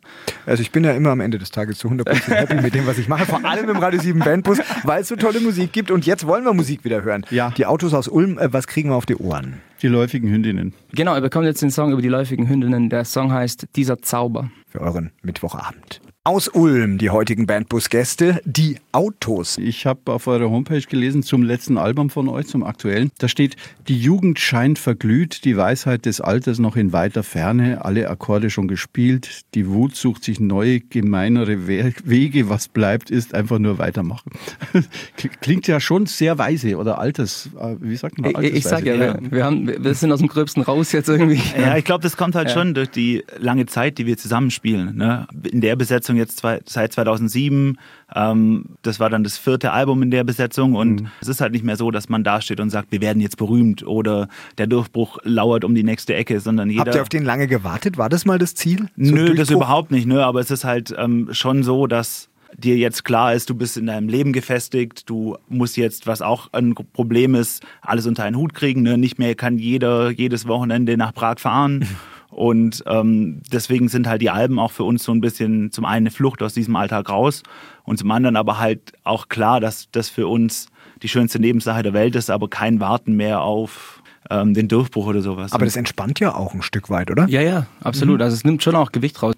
Also 0.45 0.61
ich 0.61 0.71
bin 0.71 0.83
ja 0.83 0.91
immer 0.91 1.11
am 1.11 1.19
Ende 1.19 1.37
des 1.37 1.51
Tages 1.51 1.77
zu 1.77 1.87
100% 1.87 2.33
happy 2.33 2.55
mit 2.55 2.73
dem, 2.73 2.85
was 2.87 2.97
ich 2.97 3.07
mache. 3.07 3.25
Vor 3.25 3.43
allem 3.45 3.69
im 3.69 3.77
Radio 3.77 3.99
7 3.99 4.19
Bandbus, 4.19 4.59
weil 4.83 5.01
es 5.01 5.07
so 5.07 5.15
tolle 5.15 5.39
Musik 5.39 5.71
gibt. 5.71 5.91
Und 5.91 6.05
jetzt 6.05 6.27
wollen 6.27 6.43
wir 6.43 6.53
Musik 6.53 6.83
wieder 6.83 7.03
hören. 7.03 7.25
Ja. 7.29 7.51
Die 7.51 7.65
Autos 7.65 7.93
aus 7.93 8.07
Ulm, 8.07 8.37
äh, 8.37 8.51
was 8.51 8.67
kriegen 8.67 8.89
wir 8.89 8.95
auf 8.95 9.05
die 9.05 9.15
Ohren? 9.15 9.61
Die 9.81 9.87
läufigen 9.87 10.29
Hündinnen. 10.29 10.73
Genau, 10.91 11.15
ihr 11.15 11.21
bekommt 11.21 11.45
jetzt 11.45 11.61
den 11.61 11.71
Song 11.71 11.91
über 11.91 12.01
die 12.01 12.07
läufigen 12.07 12.47
Hündinnen. 12.47 12.89
Der 12.89 13.03
Song 13.03 13.31
heißt 13.31 13.67
Dieser 13.75 14.01
Zauber. 14.01 14.51
Für 14.67 14.81
euren 14.81 15.11
Mittwochabend. 15.23 16.01
Aus 16.23 16.49
Ulm, 16.49 16.99
die 16.99 17.09
heutigen 17.09 17.47
Bandbus-Gäste, 17.47 18.41
die 18.45 18.77
Autos. 18.91 19.57
Ich 19.57 19.87
habe 19.87 20.13
auf 20.13 20.27
eurer 20.27 20.51
Homepage 20.51 20.81
gelesen 20.81 21.23
zum 21.23 21.41
letzten 21.41 21.79
Album 21.79 22.11
von 22.11 22.29
euch, 22.29 22.45
zum 22.45 22.63
aktuellen. 22.63 23.09
Da 23.17 23.27
steht, 23.27 23.55
die 23.87 23.99
Jugend 23.99 24.37
scheint 24.37 24.77
verglüht, 24.77 25.45
die 25.45 25.57
Weisheit 25.57 26.05
des 26.05 26.21
Alters 26.21 26.59
noch 26.59 26.75
in 26.75 26.93
weiter 26.93 27.23
Ferne, 27.23 27.83
alle 27.83 28.07
Akkorde 28.07 28.51
schon 28.51 28.67
gespielt, 28.67 29.45
die 29.55 29.67
Wut 29.67 29.95
sucht 29.95 30.23
sich 30.23 30.39
neue, 30.39 30.79
gemeinere 30.79 31.65
Wege, 31.65 32.49
was 32.49 32.67
bleibt, 32.67 33.09
ist 33.09 33.33
einfach 33.33 33.57
nur 33.57 33.79
weitermachen. 33.79 34.31
Klingt 35.41 35.65
ja 35.65 35.79
schon 35.79 36.05
sehr 36.05 36.37
weise 36.37 36.77
oder 36.77 36.99
alters, 36.99 37.49
äh, 37.59 37.77
wie 37.79 37.95
sagt 37.95 38.19
man 38.19 38.33
da? 38.33 38.41
Ich 38.41 38.65
sag 38.65 38.85
ja, 38.85 38.99
wir, 38.99 39.19
wir, 39.27 39.43
haben, 39.43 39.67
wir 39.83 39.93
sind 39.95 40.11
aus 40.11 40.19
dem 40.19 40.27
Gröbsten 40.27 40.61
raus 40.61 40.91
jetzt 40.91 41.09
irgendwie. 41.09 41.41
Ja, 41.59 41.77
ich 41.77 41.83
glaube, 41.83 42.03
das 42.03 42.15
kommt 42.15 42.35
halt 42.35 42.49
ja. 42.49 42.53
schon 42.53 42.75
durch 42.75 42.91
die 42.91 43.23
lange 43.39 43.65
Zeit, 43.65 43.97
die 43.97 44.05
wir 44.05 44.19
zusammenspielen. 44.19 44.95
Ne? 44.95 45.25
In 45.51 45.61
der 45.61 45.75
Besetzung 45.75 46.10
Besetzung 46.11 46.17
jetzt 46.17 46.37
zwei, 46.37 46.59
seit 46.65 46.93
2007. 46.93 47.77
Ähm, 48.13 48.65
das 48.81 48.99
war 48.99 49.09
dann 49.09 49.23
das 49.23 49.37
vierte 49.37 49.71
Album 49.71 50.01
in 50.03 50.11
der 50.11 50.23
Besetzung 50.23 50.75
und 50.75 51.01
mhm. 51.01 51.07
es 51.21 51.27
ist 51.27 51.41
halt 51.41 51.53
nicht 51.53 51.63
mehr 51.63 51.77
so, 51.77 51.91
dass 51.91 52.09
man 52.09 52.23
dasteht 52.23 52.59
und 52.59 52.69
sagt, 52.69 52.91
wir 52.91 53.01
werden 53.01 53.21
jetzt 53.21 53.37
berühmt 53.37 53.85
oder 53.85 54.27
der 54.57 54.67
Durchbruch 54.67 55.19
lauert 55.23 55.63
um 55.63 55.75
die 55.75 55.83
nächste 55.83 56.13
Ecke, 56.13 56.39
sondern 56.39 56.69
jeder. 56.69 56.81
Habt 56.81 56.95
ihr 56.95 57.01
auf 57.01 57.09
den 57.09 57.23
lange 57.23 57.47
gewartet? 57.47 57.97
War 57.97 58.09
das 58.09 58.25
mal 58.25 58.37
das 58.37 58.55
Ziel? 58.55 58.87
So 58.97 59.15
Nö, 59.15 59.35
das 59.35 59.49
überhaupt 59.49 59.91
nicht. 59.91 60.07
Nö, 60.07 60.21
aber 60.21 60.39
es 60.39 60.51
ist 60.51 60.63
halt 60.63 60.93
ähm, 60.97 61.29
schon 61.31 61.63
so, 61.63 61.87
dass 61.87 62.29
dir 62.57 62.75
jetzt 62.75 63.05
klar 63.05 63.33
ist, 63.33 63.49
du 63.49 63.55
bist 63.55 63.77
in 63.77 63.85
deinem 63.85 64.09
Leben 64.09 64.33
gefestigt, 64.33 65.09
du 65.09 65.37
musst 65.47 65.77
jetzt, 65.77 66.05
was 66.05 66.21
auch 66.21 66.49
ein 66.51 66.75
Problem 66.75 67.33
ist, 67.33 67.63
alles 67.81 68.05
unter 68.07 68.25
einen 68.25 68.35
Hut 68.35 68.53
kriegen. 68.53 68.81
Ne? 68.81 68.97
Nicht 68.97 69.19
mehr 69.19 69.35
kann 69.35 69.57
jeder 69.57 70.09
jedes 70.09 70.47
Wochenende 70.47 70.97
nach 70.97 71.13
Prag 71.13 71.39
fahren. 71.39 71.87
Und 72.31 72.83
ähm, 72.87 73.41
deswegen 73.51 73.89
sind 73.89 74.07
halt 74.07 74.21
die 74.21 74.29
Alben 74.29 74.57
auch 74.57 74.71
für 74.71 74.85
uns 74.85 75.03
so 75.03 75.11
ein 75.11 75.21
bisschen 75.21 75.71
zum 75.71 75.85
einen 75.85 76.07
eine 76.07 76.11
Flucht 76.11 76.41
aus 76.41 76.53
diesem 76.53 76.75
Alltag 76.75 77.09
raus 77.09 77.43
und 77.83 77.97
zum 77.97 78.09
anderen 78.09 78.37
aber 78.37 78.57
halt 78.57 78.93
auch 79.03 79.27
klar, 79.27 79.59
dass 79.59 79.89
das 79.91 80.09
für 80.09 80.27
uns 80.27 80.67
die 81.03 81.09
schönste 81.09 81.39
Nebensache 81.39 81.83
der 81.83 81.93
Welt 81.93 82.15
ist, 82.15 82.29
aber 82.29 82.47
kein 82.47 82.79
Warten 82.79 83.15
mehr 83.15 83.41
auf 83.41 84.01
ähm, 84.29 84.53
den 84.53 84.67
Durchbruch 84.67 85.07
oder 85.07 85.21
sowas. 85.21 85.51
Aber 85.51 85.65
das 85.65 85.75
entspannt 85.75 86.19
ja 86.19 86.33
auch 86.33 86.53
ein 86.53 86.61
Stück 86.61 86.89
weit, 86.89 87.11
oder? 87.11 87.27
Ja, 87.27 87.41
ja, 87.41 87.67
absolut. 87.83 88.19
Mhm. 88.19 88.23
Also 88.23 88.35
es 88.35 88.43
nimmt 88.43 88.63
schon 88.63 88.75
auch 88.75 88.91
Gewicht 88.91 89.21
raus. 89.21 89.35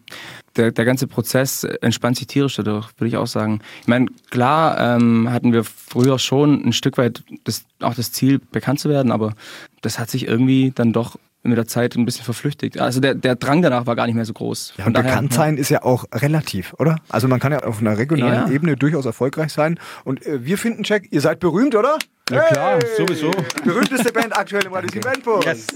Der, 0.56 0.72
der 0.72 0.86
ganze 0.86 1.08
Prozess 1.08 1.64
entspannt 1.64 2.18
sich 2.18 2.28
tierisch 2.28 2.56
dadurch, 2.58 2.90
würde 2.98 3.08
ich 3.08 3.18
auch 3.18 3.28
sagen. 3.28 3.60
Ich 3.82 3.88
meine, 3.88 4.08
klar 4.30 4.98
ähm, 4.98 5.32
hatten 5.32 5.52
wir 5.52 5.64
früher 5.64 6.20
schon 6.20 6.64
ein 6.64 6.74
Stück 6.74 6.98
weit 6.98 7.24
das, 7.44 7.66
auch 7.80 7.96
das 7.96 8.12
Ziel, 8.12 8.40
bekannt 8.52 8.80
zu 8.80 8.90
werden, 8.90 9.12
aber 9.12 9.34
das 9.82 9.98
hat 9.98 10.12
sich 10.12 10.28
irgendwie 10.28 10.72
dann 10.76 10.94
doch 10.94 11.18
mit 11.44 11.58
der 11.58 11.68
Zeit 11.68 11.96
ein 11.96 12.06
bisschen 12.06 12.24
verflüchtigt. 12.24 12.80
Also 12.80 13.00
der, 13.00 13.16
der 13.16 13.36
Drang 13.36 13.62
danach 13.62 13.86
war 13.86 13.96
gar 13.96 14.06
nicht 14.06 14.16
mehr 14.16 14.26
so 14.26 14.34
groß. 14.34 14.74
Ja, 14.78 14.86
und 14.86 14.94
daher, 14.94 15.10
bekannt 15.10 15.34
sein 15.34 15.56
ja. 15.56 15.62
ist 15.62 15.70
ja 15.70 15.84
auch 15.84 16.06
relativ, 16.14 16.74
oder? 16.80 16.98
Also 17.10 17.28
man 17.28 17.40
kann 17.40 17.52
ja 17.52 17.60
auf 17.60 17.80
einer 17.80 17.98
regionalen 17.98 18.48
ja. 18.48 18.54
Ebene 18.54 18.78
durchaus 18.78 19.06
erfolgreich 19.06 19.52
sein. 19.52 19.80
Und 20.04 20.26
äh, 20.26 20.46
wir 20.46 20.58
finden, 20.58 20.84
Check, 20.84 21.10
ihr 21.12 21.22
seid 21.22 21.40
berühmt, 21.40 21.76
oder? 21.76 21.98
Ja 22.32 22.42
hey! 22.42 22.54
klar, 22.54 22.80
sowieso. 22.98 23.32
Berühmteste 23.66 24.14
Band 24.14 24.38
aktuell 24.38 24.66
im 24.66 24.74
Radio 24.74 24.90
Sieben 24.90 25.04
Bandbus. 25.04 25.46
Yes. 25.46 25.68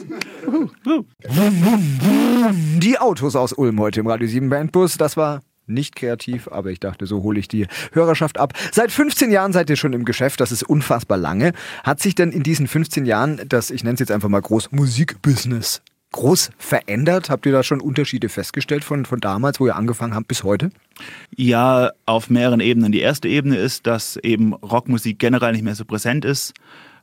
Die 2.80 2.98
Autos 3.00 3.36
aus 3.36 3.52
Ulm 3.52 3.80
heute 3.82 4.00
im 4.00 4.08
Radio 4.08 4.28
7 4.28 4.50
Bandbus. 4.50 4.98
Das 4.98 5.18
war 5.18 5.42
nicht 5.68 5.96
kreativ, 5.96 6.48
aber 6.48 6.72
ich 6.72 6.80
dachte, 6.80 7.06
so 7.06 7.24
hole 7.24 7.40
ich 7.40 7.48
die 7.48 7.68
Hörerschaft 7.92 8.40
ab. 8.40 8.54
Seit 8.72 8.92
15 8.92 9.32
Jahren 9.32 9.54
seid 9.54 9.70
ihr 9.70 9.76
schon 9.76 9.94
im 9.94 10.06
Geschäft, 10.06 10.40
das 10.40 10.52
ist 10.52 10.64
unfassbar 10.64 11.18
lange. 11.18 11.54
Hat 11.84 12.02
sich 12.02 12.16
denn 12.16 12.32
in 12.32 12.44
diesen 12.44 12.68
15 12.68 13.06
Jahren 13.06 13.42
das, 13.48 13.72
ich 13.72 13.84
nenne 13.84 13.96
es 13.96 14.00
jetzt 14.00 14.12
einfach 14.12 14.30
mal 14.30 14.42
groß, 14.42 14.72
Musikbusiness 14.72 15.82
groß 16.12 16.52
verändert? 16.58 17.30
Habt 17.30 17.46
ihr 17.46 17.52
da 17.52 17.64
schon 17.64 17.82
Unterschiede 17.82 18.30
festgestellt 18.30 18.84
von, 18.84 19.06
von 19.06 19.20
damals, 19.20 19.60
wo 19.60 19.68
ihr 19.68 19.76
angefangen 19.76 20.16
habt, 20.16 20.28
bis 20.28 20.44
heute? 20.44 20.70
Ja, 21.36 21.92
auf 22.06 22.30
mehreren 22.30 22.60
Ebenen. 22.60 22.92
Die 22.92 23.02
erste 23.02 23.28
Ebene 23.28 23.58
ist, 23.58 23.88
dass 23.88 24.18
eben 24.18 24.54
Rockmusik 24.54 25.20
generell 25.20 25.52
nicht 25.52 25.64
mehr 25.64 25.76
so 25.76 25.86
präsent 25.86 26.26
ist. 26.26 26.54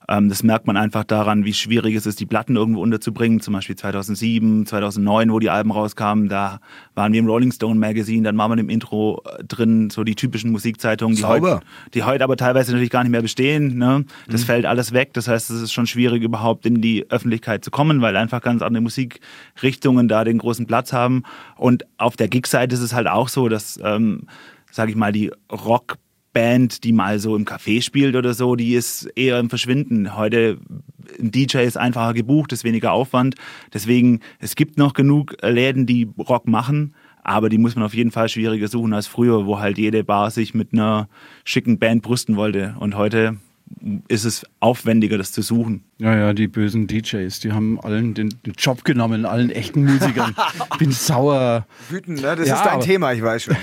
Ähm, 0.09 0.29
das 0.29 0.43
merkt 0.43 0.67
man 0.67 0.77
einfach 0.77 1.05
daran, 1.05 1.45
wie 1.45 1.55
schwierig 1.55 1.95
es 1.95 2.07
ist, 2.07 2.21
die 2.21 2.27
Platten 2.27 2.57
irgendwo 2.57 2.83
unterzubringen. 2.83 3.41
Zum 3.41 3.55
Beispiel 3.55 3.77
2007, 3.77 4.67
2009, 4.67 5.33
wo 5.33 5.39
die 5.39 5.51
Alben 5.51 5.71
rauskamen, 5.71 6.29
da 6.29 6.61
waren 6.95 7.13
wir 7.13 7.21
im 7.21 7.27
Rolling 7.27 7.53
Stone 7.53 7.79
Magazine, 7.79 8.23
dann 8.23 8.37
waren 8.37 8.51
wir 8.51 8.59
im 8.59 8.69
Intro 8.69 9.23
äh, 9.25 9.45
drin, 9.45 9.91
so 9.91 10.05
die 10.05 10.15
typischen 10.15 10.51
Musikzeitungen, 10.53 11.17
die 11.17 11.25
heute, 11.25 11.61
die 11.95 12.03
heute 12.03 12.25
aber 12.25 12.37
teilweise 12.37 12.73
natürlich 12.73 12.91
gar 12.91 13.03
nicht 13.03 13.13
mehr 13.13 13.23
bestehen. 13.23 13.79
Ne? 13.79 14.05
Das 14.29 14.43
mhm. 14.43 14.47
fällt 14.47 14.67
alles 14.67 14.93
weg. 14.93 15.13
Das 15.15 15.29
heißt, 15.29 15.51
es 15.51 15.63
ist 15.63 15.73
schon 15.73 15.87
schwierig, 15.87 16.23
überhaupt 16.23 16.67
in 16.67 16.81
die 16.81 17.11
Öffentlichkeit 17.11 17.65
zu 17.65 17.71
kommen, 17.71 18.01
weil 18.03 18.17
einfach 18.17 18.43
ganz 18.43 18.63
andere 18.63 18.83
Musikrichtungen 18.83 20.09
da 20.09 20.25
den 20.25 20.39
großen 20.39 20.67
Platz 20.67 20.93
haben. 20.93 21.23
Und 21.57 21.85
auf 21.97 22.17
der 22.17 22.29
Gig-Seite 22.29 22.75
ist 22.75 22.83
es 22.83 22.93
halt 22.93 23.07
auch 23.07 23.29
so, 23.29 23.49
dass, 23.49 23.81
ähm, 23.83 24.27
sage 24.71 24.91
ich 24.91 24.97
mal, 24.97 25.13
die 25.13 25.31
Rock 25.51 25.97
Band, 26.35 26.85
die 26.85 26.93
mal 26.93 27.19
so 27.19 27.35
im 27.35 27.47
Café 27.47 27.81
spielt 27.81 28.15
oder 28.15 28.35
so, 28.35 28.57
die 28.57 28.75
ist 28.75 29.05
eher 29.17 29.39
im 29.39 29.49
Verschwinden. 29.49 30.15
Heute 30.17 30.59
ein 31.19 31.31
DJ 31.31 31.59
ist 31.59 31.79
einfacher 31.79 32.13
gebucht, 32.13 32.53
ist 32.53 32.65
weniger 32.65 32.93
Aufwand. 32.93 33.37
Deswegen, 33.73 34.21
es 34.41 34.57
gibt 34.57 34.77
noch 34.77 34.93
genug 34.93 35.37
Läden, 35.43 35.87
die 35.87 36.11
Rock 36.19 36.47
machen, 36.47 36.95
aber 37.23 37.49
die 37.49 37.59
muss 37.59 37.77
man 37.77 37.85
auf 37.85 37.95
jeden 37.95 38.11
Fall 38.11 38.29
schwieriger 38.29 38.69
suchen 38.69 38.93
als 38.93 39.07
früher, 39.07 39.47
wo 39.47 39.59
halt 39.59 39.79
jede 39.79 40.05
Bar 40.05 40.31
sich 40.31 40.53
mit 40.53 40.75
einer 40.75 41.09
schicken 41.45 41.79
Band 41.79 42.03
brüsten 42.03 42.37
wollte. 42.37 42.75
Und 42.79 42.97
heute 42.97 43.39
ist 44.09 44.25
es 44.25 44.47
aufwendiger, 44.61 45.19
das 45.19 45.33
zu 45.33 45.43
suchen. 45.43 45.85
Ja, 45.99 46.17
ja, 46.17 46.33
die 46.33 46.49
bösen 46.49 46.87
DJs, 46.87 47.41
die 47.41 47.53
haben 47.53 47.81
allen 47.81 48.15
den, 48.15 48.31
den 48.45 48.55
Job 48.57 48.85
genommen, 48.85 49.27
allen 49.27 49.51
echten 49.51 49.85
Musikern. 49.85 50.35
bin 50.79 50.93
sauer. 50.93 51.67
Wütend, 51.89 52.23
ne? 52.23 52.37
Das 52.37 52.49
ja, 52.49 52.57
ist 52.57 52.65
dein 52.65 52.81
Thema, 52.81 53.13
ich 53.13 53.23
weiß 53.23 53.45
schon. 53.45 53.57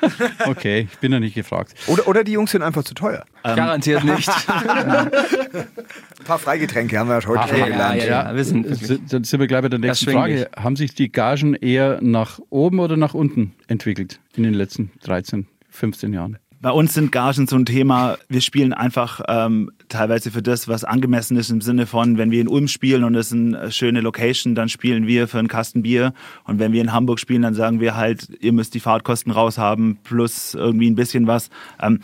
okay, 0.46 0.88
ich 0.92 0.98
bin 0.98 1.12
ja 1.12 1.20
nicht 1.20 1.34
gefragt. 1.34 1.74
Oder, 1.86 2.06
oder 2.06 2.24
die 2.24 2.32
Jungs 2.32 2.50
sind 2.50 2.62
einfach 2.62 2.84
zu 2.84 2.94
teuer. 2.94 3.24
Ähm. 3.44 3.56
Garantiert 3.56 4.04
nicht. 4.04 4.28
Ein 4.48 6.24
paar 6.24 6.38
Freigetränke 6.38 6.98
haben 6.98 7.08
wir 7.08 7.16
heute 7.16 7.48
schon 7.48 7.58
ja, 7.58 7.66
gelernt. 7.66 8.02
Ja, 8.02 8.28
ja, 8.28 8.36
wir 8.36 8.44
sind, 8.44 8.66
Dann 9.12 9.24
sind 9.24 9.40
wir 9.40 9.46
gleich 9.46 9.62
bei 9.62 9.68
der 9.68 9.78
nächsten 9.78 10.10
Frage. 10.10 10.50
Haben 10.56 10.76
sich 10.76 10.94
die 10.94 11.10
Gagen 11.10 11.54
eher 11.54 12.00
nach 12.02 12.40
oben 12.50 12.80
oder 12.80 12.96
nach 12.96 13.14
unten 13.14 13.54
entwickelt 13.66 14.20
in 14.36 14.42
den 14.42 14.54
letzten 14.54 14.92
13, 15.02 15.46
15 15.70 16.12
Jahren? 16.12 16.38
Bei 16.62 16.70
uns 16.70 16.94
sind 16.94 17.10
Gagen 17.10 17.48
so 17.48 17.56
ein 17.56 17.66
Thema. 17.66 18.18
Wir 18.28 18.40
spielen 18.40 18.72
einfach 18.72 19.20
ähm, 19.26 19.72
teilweise 19.88 20.30
für 20.30 20.42
das, 20.42 20.68
was 20.68 20.84
angemessen 20.84 21.36
ist, 21.36 21.50
im 21.50 21.60
Sinne 21.60 21.86
von, 21.86 22.18
wenn 22.18 22.30
wir 22.30 22.40
in 22.40 22.46
Ulm 22.46 22.68
spielen 22.68 23.02
und 23.02 23.16
es 23.16 23.32
ist 23.32 23.32
eine 23.32 23.72
schöne 23.72 24.00
Location, 24.00 24.54
dann 24.54 24.68
spielen 24.68 25.08
wir 25.08 25.26
für 25.26 25.40
einen 25.40 25.48
Kasten 25.48 25.82
Bier. 25.82 26.14
Und 26.44 26.60
wenn 26.60 26.72
wir 26.72 26.80
in 26.80 26.92
Hamburg 26.92 27.18
spielen, 27.18 27.42
dann 27.42 27.54
sagen 27.54 27.80
wir 27.80 27.96
halt, 27.96 28.28
ihr 28.38 28.52
müsst 28.52 28.74
die 28.74 28.80
Fahrtkosten 28.80 29.32
raushaben, 29.32 29.98
plus 30.04 30.54
irgendwie 30.54 30.88
ein 30.88 30.94
bisschen 30.94 31.26
was. 31.26 31.50
Ähm, 31.80 31.98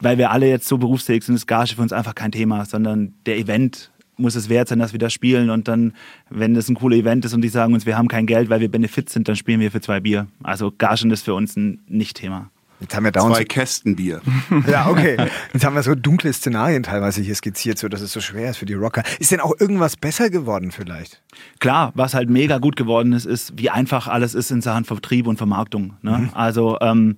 weil 0.00 0.18
wir 0.18 0.30
alle 0.30 0.48
jetzt 0.48 0.68
so 0.68 0.78
berufstätig 0.78 1.24
sind, 1.24 1.34
ist 1.34 1.48
Gage 1.48 1.74
für 1.74 1.82
uns 1.82 1.92
einfach 1.92 2.14
kein 2.14 2.30
Thema, 2.30 2.64
sondern 2.64 3.12
der 3.26 3.38
Event 3.38 3.90
muss 4.16 4.36
es 4.36 4.48
wert 4.48 4.68
sein, 4.68 4.78
dass 4.78 4.92
wir 4.92 5.00
da 5.00 5.10
spielen. 5.10 5.50
Und 5.50 5.66
dann, 5.66 5.94
wenn 6.30 6.54
es 6.54 6.68
ein 6.68 6.76
cooler 6.76 6.96
Event 6.96 7.24
ist 7.24 7.34
und 7.34 7.42
die 7.42 7.48
sagen 7.48 7.74
uns, 7.74 7.86
wir 7.86 7.98
haben 7.98 8.06
kein 8.06 8.26
Geld, 8.26 8.50
weil 8.50 8.60
wir 8.60 8.70
Benefit 8.70 9.10
sind, 9.10 9.26
dann 9.26 9.34
spielen 9.34 9.58
wir 9.58 9.72
für 9.72 9.80
zwei 9.80 9.98
Bier. 9.98 10.28
Also 10.44 10.70
Gagen 10.70 11.10
ist 11.10 11.24
für 11.24 11.34
uns 11.34 11.56
ein 11.56 11.80
Nicht-Thema. 11.88 12.52
Jetzt 12.80 12.94
haben 12.94 13.04
wir 13.04 13.12
da 13.12 13.20
Zwei 13.20 13.44
Kästen 13.44 13.96
Bier. 13.96 14.20
ja, 14.66 14.88
okay. 14.88 15.16
Jetzt 15.52 15.64
haben 15.64 15.74
wir 15.74 15.82
so 15.82 15.94
dunkle 15.94 16.32
Szenarien 16.32 16.82
teilweise 16.82 17.22
hier 17.22 17.34
skizziert, 17.34 17.78
so 17.78 17.88
dass 17.88 18.00
es 18.00 18.12
so 18.12 18.20
schwer 18.20 18.50
ist 18.50 18.58
für 18.58 18.66
die 18.66 18.74
Rocker. 18.74 19.02
Ist 19.18 19.30
denn 19.30 19.40
auch 19.40 19.54
irgendwas 19.58 19.96
besser 19.96 20.28
geworden 20.30 20.70
vielleicht? 20.72 21.22
Klar, 21.58 21.92
was 21.94 22.14
halt 22.14 22.28
mega 22.28 22.58
gut 22.58 22.76
geworden 22.76 23.12
ist, 23.12 23.24
ist, 23.24 23.54
wie 23.56 23.70
einfach 23.70 24.08
alles 24.08 24.34
ist 24.34 24.50
in 24.50 24.60
Sachen 24.60 24.84
Vertrieb 24.84 25.26
und 25.26 25.38
Vermarktung. 25.38 25.94
Ne? 26.02 26.18
Mhm. 26.18 26.30
Also 26.34 26.78
ähm, 26.80 27.16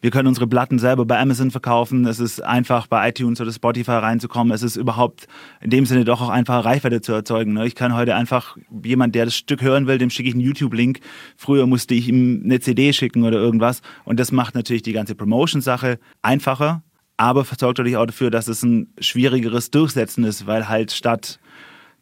wir 0.00 0.10
können 0.10 0.28
unsere 0.28 0.46
Platten 0.46 0.78
selber 0.78 1.04
bei 1.04 1.18
Amazon 1.18 1.50
verkaufen. 1.50 2.06
Es 2.06 2.20
ist 2.20 2.42
einfach 2.42 2.86
bei 2.86 3.08
iTunes 3.08 3.40
oder 3.40 3.52
Spotify 3.52 3.92
reinzukommen. 3.92 4.52
Es 4.54 4.62
ist 4.62 4.76
überhaupt 4.76 5.26
in 5.60 5.70
dem 5.70 5.84
Sinne 5.84 6.04
doch 6.04 6.22
auch 6.22 6.30
einfach 6.30 6.64
Reichweite 6.64 7.00
zu 7.00 7.12
erzeugen. 7.12 7.52
Ne? 7.52 7.66
Ich 7.66 7.74
kann 7.74 7.94
heute 7.94 8.14
einfach 8.14 8.56
jemand, 8.82 9.14
der 9.14 9.26
das 9.26 9.36
Stück 9.36 9.60
hören 9.60 9.86
will, 9.86 9.98
dem 9.98 10.10
schicke 10.10 10.28
ich 10.28 10.34
einen 10.34 10.42
YouTube-Link. 10.42 11.00
Früher 11.36 11.66
musste 11.66 11.94
ich 11.94 12.08
ihm 12.08 12.42
eine 12.44 12.60
CD 12.60 12.92
schicken 12.92 13.24
oder 13.24 13.38
irgendwas. 13.38 13.82
Und 14.04 14.18
das 14.18 14.32
macht 14.32 14.54
natürlich 14.54 14.82
die 14.82 14.92
ganze 14.92 15.14
Promotion-Sache 15.14 15.98
einfacher, 16.22 16.82
aber 17.18 17.44
sorgt 17.44 17.78
natürlich 17.78 17.98
auch 17.98 18.06
dafür, 18.06 18.30
dass 18.30 18.48
es 18.48 18.62
ein 18.62 18.94
schwierigeres 18.98 19.70
Durchsetzen 19.70 20.24
ist, 20.24 20.46
weil 20.46 20.68
halt 20.68 20.92
statt 20.92 21.38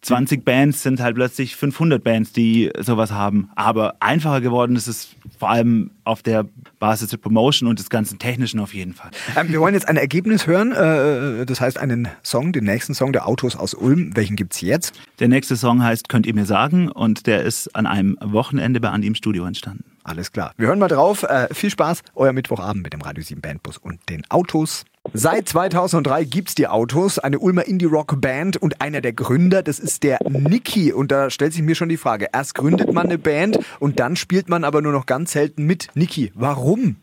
20 0.02 0.44
Bands 0.44 0.82
sind 0.82 1.00
halt 1.00 1.16
plötzlich 1.16 1.56
500 1.56 2.02
Bands, 2.02 2.32
die 2.32 2.70
sowas 2.78 3.10
haben. 3.10 3.50
Aber 3.56 3.96
einfacher 4.00 4.40
geworden 4.40 4.76
ist 4.76 4.86
es 4.86 5.14
vor 5.38 5.50
allem 5.50 5.90
auf 6.04 6.22
der 6.22 6.46
Basis 6.78 7.10
der 7.10 7.16
Promotion 7.16 7.68
und 7.68 7.78
des 7.78 7.90
ganzen 7.90 8.18
Technischen 8.18 8.60
auf 8.60 8.74
jeden 8.74 8.94
Fall. 8.94 9.10
Ähm, 9.36 9.48
wir 9.48 9.60
wollen 9.60 9.74
jetzt 9.74 9.88
ein 9.88 9.96
Ergebnis 9.96 10.46
hören, 10.46 10.72
äh, 10.72 11.44
das 11.44 11.60
heißt 11.60 11.78
einen 11.78 12.08
Song, 12.22 12.52
den 12.52 12.64
nächsten 12.64 12.94
Song 12.94 13.12
der 13.12 13.26
Autos 13.26 13.56
aus 13.56 13.74
Ulm. 13.74 14.14
Welchen 14.14 14.36
gibt's 14.36 14.60
jetzt? 14.60 14.92
Der 15.18 15.28
nächste 15.28 15.56
Song 15.56 15.82
heißt 15.82 16.08
Könnt 16.08 16.26
ihr 16.26 16.34
mir 16.34 16.46
sagen 16.46 16.88
und 16.90 17.26
der 17.26 17.42
ist 17.42 17.74
an 17.74 17.86
einem 17.86 18.16
Wochenende 18.20 18.80
bei 18.80 18.88
Andi 18.90 19.08
im 19.08 19.14
Studio 19.14 19.44
entstanden. 19.44 19.84
Alles 20.04 20.32
klar. 20.32 20.52
Wir 20.56 20.68
hören 20.68 20.78
mal 20.78 20.88
drauf. 20.88 21.22
Äh, 21.24 21.52
viel 21.52 21.70
Spaß, 21.70 22.02
euer 22.14 22.32
Mittwochabend 22.32 22.82
mit 22.82 22.92
dem 22.94 23.02
Radio 23.02 23.22
7 23.22 23.40
Bandbus 23.40 23.76
und 23.76 24.00
den 24.08 24.22
Autos. 24.30 24.84
Seit 25.14 25.48
2003 25.48 26.24
gibt's 26.24 26.54
die 26.54 26.68
Autos, 26.68 27.18
eine 27.18 27.38
Ulmer 27.38 27.66
Indie-Rock-Band 27.66 28.56
und 28.56 28.80
einer 28.80 29.00
der 29.00 29.12
Gründer, 29.12 29.62
das 29.62 29.78
ist 29.78 30.02
der 30.02 30.18
Niki. 30.28 30.92
Und 30.92 31.10
da 31.10 31.30
stellt 31.30 31.52
sich 31.52 31.62
mir 31.62 31.74
schon 31.74 31.88
die 31.88 31.96
Frage, 31.96 32.28
erst 32.32 32.54
gründet 32.54 32.92
man 32.92 33.06
eine 33.06 33.18
Band 33.18 33.58
und 33.80 34.00
dann 34.00 34.16
spielt 34.16 34.48
man 34.48 34.64
aber 34.64 34.82
nur 34.82 34.92
noch 34.92 35.06
ganz 35.06 35.32
selten 35.32 35.64
mit. 35.64 35.88
Niki, 35.94 36.32
warum? 36.34 36.96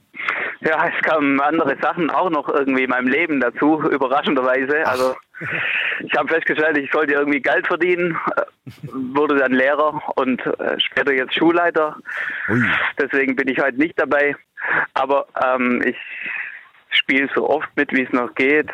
Ja, 0.61 0.87
es 0.87 1.03
kamen 1.03 1.39
andere 1.41 1.77
Sachen 1.81 2.09
auch 2.09 2.29
noch 2.29 2.49
irgendwie 2.49 2.83
in 2.83 2.89
meinem 2.89 3.07
Leben 3.07 3.39
dazu, 3.39 3.81
überraschenderweise. 3.81 4.85
Also 4.87 5.15
ich 5.99 6.13
habe 6.15 6.27
festgestellt, 6.27 6.77
ich 6.77 6.91
sollte 6.91 7.13
irgendwie 7.13 7.41
Geld 7.41 7.67
verdienen, 7.67 8.17
äh, 8.35 8.41
wurde 9.13 9.35
dann 9.35 9.51
Lehrer 9.51 10.01
und 10.15 10.45
äh, 10.45 10.79
später 10.79 11.13
jetzt 11.13 11.35
Schulleiter. 11.35 11.97
Ui. 12.49 12.63
Deswegen 12.99 13.35
bin 13.35 13.47
ich 13.47 13.59
heute 13.59 13.77
nicht 13.77 13.99
dabei. 13.99 14.35
Aber 14.93 15.27
ähm, 15.43 15.83
ich 15.85 15.97
spiele 16.95 17.29
so 17.35 17.49
oft 17.49 17.67
mit, 17.75 17.91
wie 17.91 18.03
es 18.03 18.11
noch 18.11 18.33
geht 18.35 18.67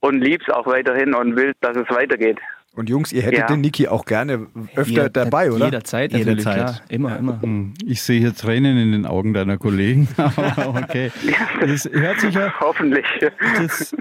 und 0.00 0.20
lieb's 0.20 0.48
auch 0.50 0.66
weiterhin 0.66 1.14
und 1.14 1.36
will, 1.36 1.52
dass 1.60 1.76
es 1.76 1.88
weitergeht. 1.90 2.38
Und 2.74 2.90
Jungs, 2.90 3.10
ihr 3.10 3.22
hättet 3.22 3.38
Ja. 3.38 3.46
den 3.46 3.62
Niki 3.62 3.88
auch 3.88 4.04
gerne 4.04 4.48
öfter 4.74 4.90
Jeder- 4.90 5.08
dabei, 5.08 5.50
oder? 5.50 5.64
Jederzeit, 5.64 6.12
natürlich, 6.12 6.44
Jederzeit. 6.44 6.56
klar. 6.56 6.80
Immer, 6.90 7.18
immer. 7.18 7.40
Hm, 7.40 7.72
Ich 7.86 8.02
sehe 8.02 8.20
hier 8.20 8.34
Tränen 8.34 8.76
in 8.76 8.92
den 8.92 9.06
Augen 9.06 9.32
deiner 9.32 9.56
Kollegen. 9.56 10.06
Aber 10.18 10.68
okay. 10.84 11.10
Das 11.58 11.88
hört 11.90 12.20
sich 12.20 12.34
ja, 12.34 12.52
Hoffentlich. 12.60 13.06
das, 13.56 13.96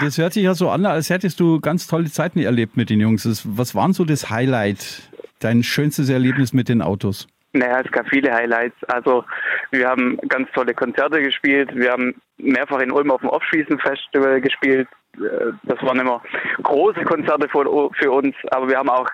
das 0.00 0.18
hört 0.18 0.34
sich 0.34 0.42
ja 0.42 0.54
so 0.54 0.68
an, 0.68 0.84
als 0.84 1.08
hättest 1.08 1.40
du 1.40 1.58
ganz 1.60 1.86
tolle 1.86 2.10
Zeiten 2.10 2.38
erlebt 2.40 2.76
mit 2.76 2.90
den 2.90 3.00
Jungs. 3.00 3.22
Das, 3.22 3.44
was 3.46 3.74
waren 3.74 3.94
so 3.94 4.04
das 4.04 4.28
Highlight, 4.28 5.08
dein 5.38 5.62
schönstes 5.62 6.10
Erlebnis 6.10 6.52
mit 6.52 6.68
den 6.68 6.82
Autos? 6.82 7.28
Naja, 7.52 7.80
es 7.84 7.90
gab 7.92 8.08
viele 8.08 8.32
Highlights. 8.32 8.76
Also 8.88 9.24
wir 9.70 9.88
haben 9.88 10.18
ganz 10.28 10.50
tolle 10.52 10.74
Konzerte 10.74 11.22
gespielt. 11.22 11.70
Wir 11.74 11.92
haben 11.92 12.20
mehrfach 12.36 12.80
in 12.80 12.92
Ulm 12.92 13.10
auf 13.10 13.20
dem 13.20 13.30
Offschießen-Festival 13.30 14.40
gespielt. 14.40 14.88
Äh, 15.16 15.52
Das 15.64 15.82
waren 15.82 15.98
immer 15.98 16.22
große 16.62 17.02
Konzerte 17.04 17.48
für, 17.48 18.10
uns, 18.10 18.34
aber 18.50 18.68
wir 18.68 18.76
haben 18.76 18.90
auch 18.90 19.08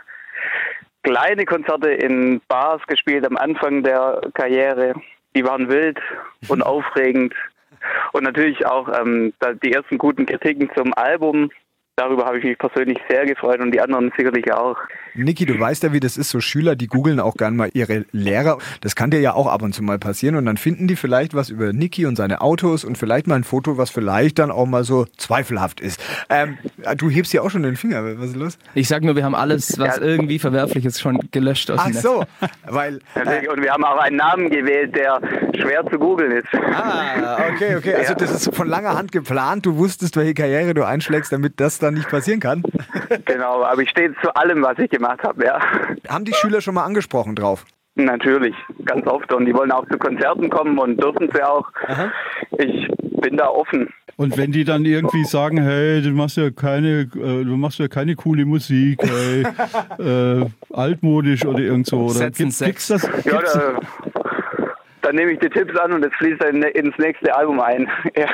kleine 1.04 1.44
Konzerte 1.44 1.90
in 1.90 2.40
Bars 2.48 2.82
gespielt 2.86 3.26
am 3.26 3.36
Anfang 3.36 3.82
der 3.82 4.20
Karriere. 4.34 4.94
Die 5.36 5.44
waren 5.44 5.68
wild 5.68 6.00
und 6.48 6.62
aufregend. 6.66 7.34
Und 8.12 8.24
natürlich 8.24 8.64
auch 8.66 8.88
ähm, 8.98 9.32
die 9.62 9.72
ersten 9.72 9.98
guten 9.98 10.26
Kritiken 10.26 10.70
zum 10.74 10.92
Album. 10.94 11.50
Darüber 11.96 12.24
habe 12.24 12.38
ich 12.38 12.44
mich 12.44 12.58
persönlich 12.58 12.98
sehr 13.08 13.26
gefreut 13.26 13.60
und 13.60 13.70
die 13.70 13.80
anderen 13.80 14.12
sicherlich 14.16 14.52
auch. 14.52 14.76
Niki, 15.14 15.46
du 15.46 15.58
weißt 15.58 15.82
ja, 15.84 15.92
wie 15.92 16.00
das 16.00 16.16
ist. 16.16 16.30
So 16.30 16.40
Schüler, 16.40 16.76
die 16.76 16.86
googeln 16.86 17.20
auch 17.20 17.34
gern 17.36 17.56
mal 17.56 17.70
ihre 17.72 18.04
Lehrer. 18.12 18.58
Das 18.80 18.96
kann 18.96 19.10
dir 19.10 19.20
ja 19.20 19.34
auch 19.34 19.46
ab 19.46 19.62
und 19.62 19.74
zu 19.74 19.82
mal 19.82 19.98
passieren. 19.98 20.36
Und 20.36 20.46
dann 20.46 20.56
finden 20.56 20.88
die 20.88 20.96
vielleicht 20.96 21.34
was 21.34 21.50
über 21.50 21.72
Niki 21.72 22.06
und 22.06 22.16
seine 22.16 22.40
Autos 22.40 22.84
und 22.84 22.98
vielleicht 22.98 23.26
mal 23.26 23.36
ein 23.36 23.44
Foto, 23.44 23.78
was 23.78 23.90
vielleicht 23.90 24.38
dann 24.38 24.50
auch 24.50 24.66
mal 24.66 24.84
so 24.84 25.06
zweifelhaft 25.16 25.80
ist. 25.80 26.00
Ähm, 26.30 26.58
du 26.96 27.10
hebst 27.10 27.30
hier 27.32 27.42
auch 27.44 27.50
schon 27.50 27.62
den 27.62 27.76
Finger. 27.76 28.18
Was 28.18 28.30
ist 28.30 28.36
los? 28.36 28.58
Ich 28.74 28.88
sag 28.88 29.02
nur, 29.02 29.14
wir 29.16 29.24
haben 29.24 29.34
alles, 29.34 29.78
was 29.78 29.96
Ja. 29.96 30.02
irgendwie 30.02 30.38
verwerflich 30.38 30.84
ist, 30.84 31.00
schon 31.00 31.18
gelöscht 31.30 31.70
aus 31.70 31.78
Ach 31.80 31.84
dem 31.86 31.92
Netz. 31.94 32.02
so, 32.02 32.24
weil. 32.66 32.98
Äh, 33.14 33.46
Und 33.48 33.62
wir 33.62 33.70
haben 33.72 33.84
auch 33.84 33.98
einen 33.98 34.16
Namen 34.16 34.50
gewählt, 34.50 34.94
der 34.96 35.20
schwer 35.60 35.84
zu 35.90 35.98
googeln 35.98 36.32
ist. 36.32 36.48
ah, 36.54 37.38
okay, 37.54 37.76
okay. 37.76 37.94
Also 37.94 38.14
das 38.14 38.30
ist 38.32 38.54
von 38.54 38.68
langer 38.68 38.94
Hand 38.96 39.12
geplant. 39.12 39.64
Du 39.66 39.76
wusstest, 39.76 40.16
welche 40.16 40.34
Karriere 40.34 40.74
du 40.74 40.84
einschlägst, 40.84 41.32
damit 41.32 41.60
das 41.60 41.78
dann 41.78 41.94
nicht 41.94 42.08
passieren 42.08 42.40
kann. 42.40 42.62
Genau, 43.26 43.62
aber 43.64 43.82
ich 43.82 43.90
stehe 43.90 44.12
zu 44.22 44.34
allem, 44.34 44.62
was 44.62 44.78
ich 44.78 44.90
gemacht 44.90 45.03
habe, 45.08 45.44
ja. 45.44 45.60
Haben 46.08 46.24
die 46.24 46.34
Schüler 46.34 46.60
schon 46.60 46.74
mal 46.74 46.84
angesprochen 46.84 47.34
drauf? 47.34 47.64
Natürlich, 47.96 48.54
ganz 48.84 49.06
oft. 49.06 49.32
Und 49.32 49.46
die 49.46 49.54
wollen 49.54 49.70
auch 49.70 49.86
zu 49.88 49.98
Konzerten 49.98 50.50
kommen 50.50 50.78
und 50.78 51.00
dürfen 51.00 51.30
sie 51.32 51.42
auch. 51.42 51.70
Ich 52.58 52.88
bin 53.20 53.36
da 53.36 53.48
offen. 53.48 53.88
Und 54.16 54.36
wenn 54.36 54.52
die 54.52 54.64
dann 54.64 54.84
irgendwie 54.84 55.24
sagen, 55.24 55.60
hey, 55.60 56.00
du 56.02 56.10
machst 56.10 56.36
ja 56.36 56.50
keine, 56.50 57.02
äh, 57.02 57.44
du 57.44 57.56
machst 57.56 57.78
ja 57.78 57.88
keine 57.88 58.14
coole 58.14 58.44
Musik, 58.44 59.00
hey, 59.02 59.44
äh, 59.98 60.46
altmodisch 60.72 61.44
oder 61.44 61.58
irgend 61.58 61.86
so, 61.86 61.98
oder 61.98 62.14
Setzen 62.14 62.50
gibt's, 62.64 62.88
das? 62.88 63.02
Ja, 63.02 63.38
Gibt's, 63.38 63.54
da, 63.54 63.80
dann 65.02 65.16
nehme 65.16 65.32
ich 65.32 65.40
die 65.40 65.50
Tipps 65.50 65.76
an 65.78 65.92
und 65.92 66.04
es 66.04 66.12
fließt 66.14 66.42
dann 66.42 66.62
ins 66.62 66.96
nächste 66.98 67.34
Album 67.34 67.60
ein. 67.60 67.88
Ja. 68.16 68.28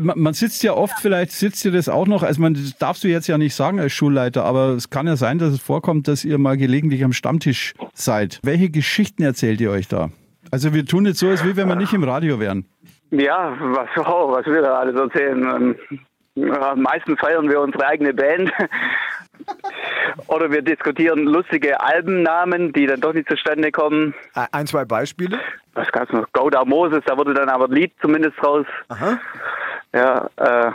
Man 0.00 0.18
man 0.18 0.34
sitzt 0.34 0.62
ja 0.62 0.74
oft, 0.74 0.98
vielleicht 1.00 1.32
sitzt 1.32 1.64
ihr 1.64 1.72
das 1.72 1.88
auch 1.88 2.06
noch, 2.06 2.22
also 2.22 2.40
man 2.40 2.54
das 2.54 2.76
darfst 2.78 3.04
du 3.04 3.08
jetzt 3.08 3.26
ja 3.26 3.38
nicht 3.38 3.54
sagen 3.54 3.80
als 3.80 3.92
Schulleiter, 3.92 4.44
aber 4.44 4.70
es 4.70 4.90
kann 4.90 5.06
ja 5.06 5.16
sein, 5.16 5.38
dass 5.38 5.52
es 5.52 5.60
vorkommt, 5.60 6.08
dass 6.08 6.24
ihr 6.24 6.38
mal 6.38 6.56
gelegentlich 6.56 7.04
am 7.04 7.12
Stammtisch 7.12 7.74
seid. 7.94 8.40
Welche 8.42 8.70
Geschichten 8.70 9.22
erzählt 9.22 9.60
ihr 9.60 9.70
euch 9.70 9.88
da? 9.88 10.10
Also 10.50 10.74
wir 10.74 10.84
tun 10.84 11.06
jetzt 11.06 11.18
so, 11.18 11.28
als 11.28 11.44
wie 11.44 11.56
wenn 11.56 11.68
wir 11.68 11.76
nicht 11.76 11.92
im 11.92 12.04
Radio 12.04 12.38
wären. 12.38 12.66
Ja, 13.10 13.56
was, 13.58 13.88
oh, 14.06 14.32
was 14.32 14.46
will 14.46 14.64
er 14.64 14.78
alles 14.78 14.96
erzählen? 14.96 15.76
Ähm, 15.90 16.00
ja, 16.34 16.74
meistens 16.76 17.18
feiern 17.18 17.48
wir 17.48 17.60
unsere 17.60 17.86
eigene 17.86 18.12
Band. 18.12 18.52
Oder 20.28 20.50
wir 20.50 20.62
diskutieren 20.62 21.24
lustige 21.24 21.80
Albennamen, 21.80 22.72
die 22.72 22.86
dann 22.86 23.00
doch 23.00 23.12
nicht 23.12 23.28
zustande 23.28 23.70
kommen. 23.70 24.14
Ein, 24.34 24.66
zwei 24.66 24.84
Beispiele. 24.84 25.38
Was 25.74 25.90
gab's 25.92 26.12
noch? 26.12 26.26
Gouda 26.32 26.64
Moses, 26.64 27.02
da 27.06 27.16
wurde 27.16 27.34
dann 27.34 27.48
aber 27.48 27.66
ein 27.66 27.72
Lied 27.72 27.92
zumindest 28.00 28.42
raus. 28.42 28.66
Aha. 28.88 29.18
Ja, 29.94 30.28
äh, 30.36 30.70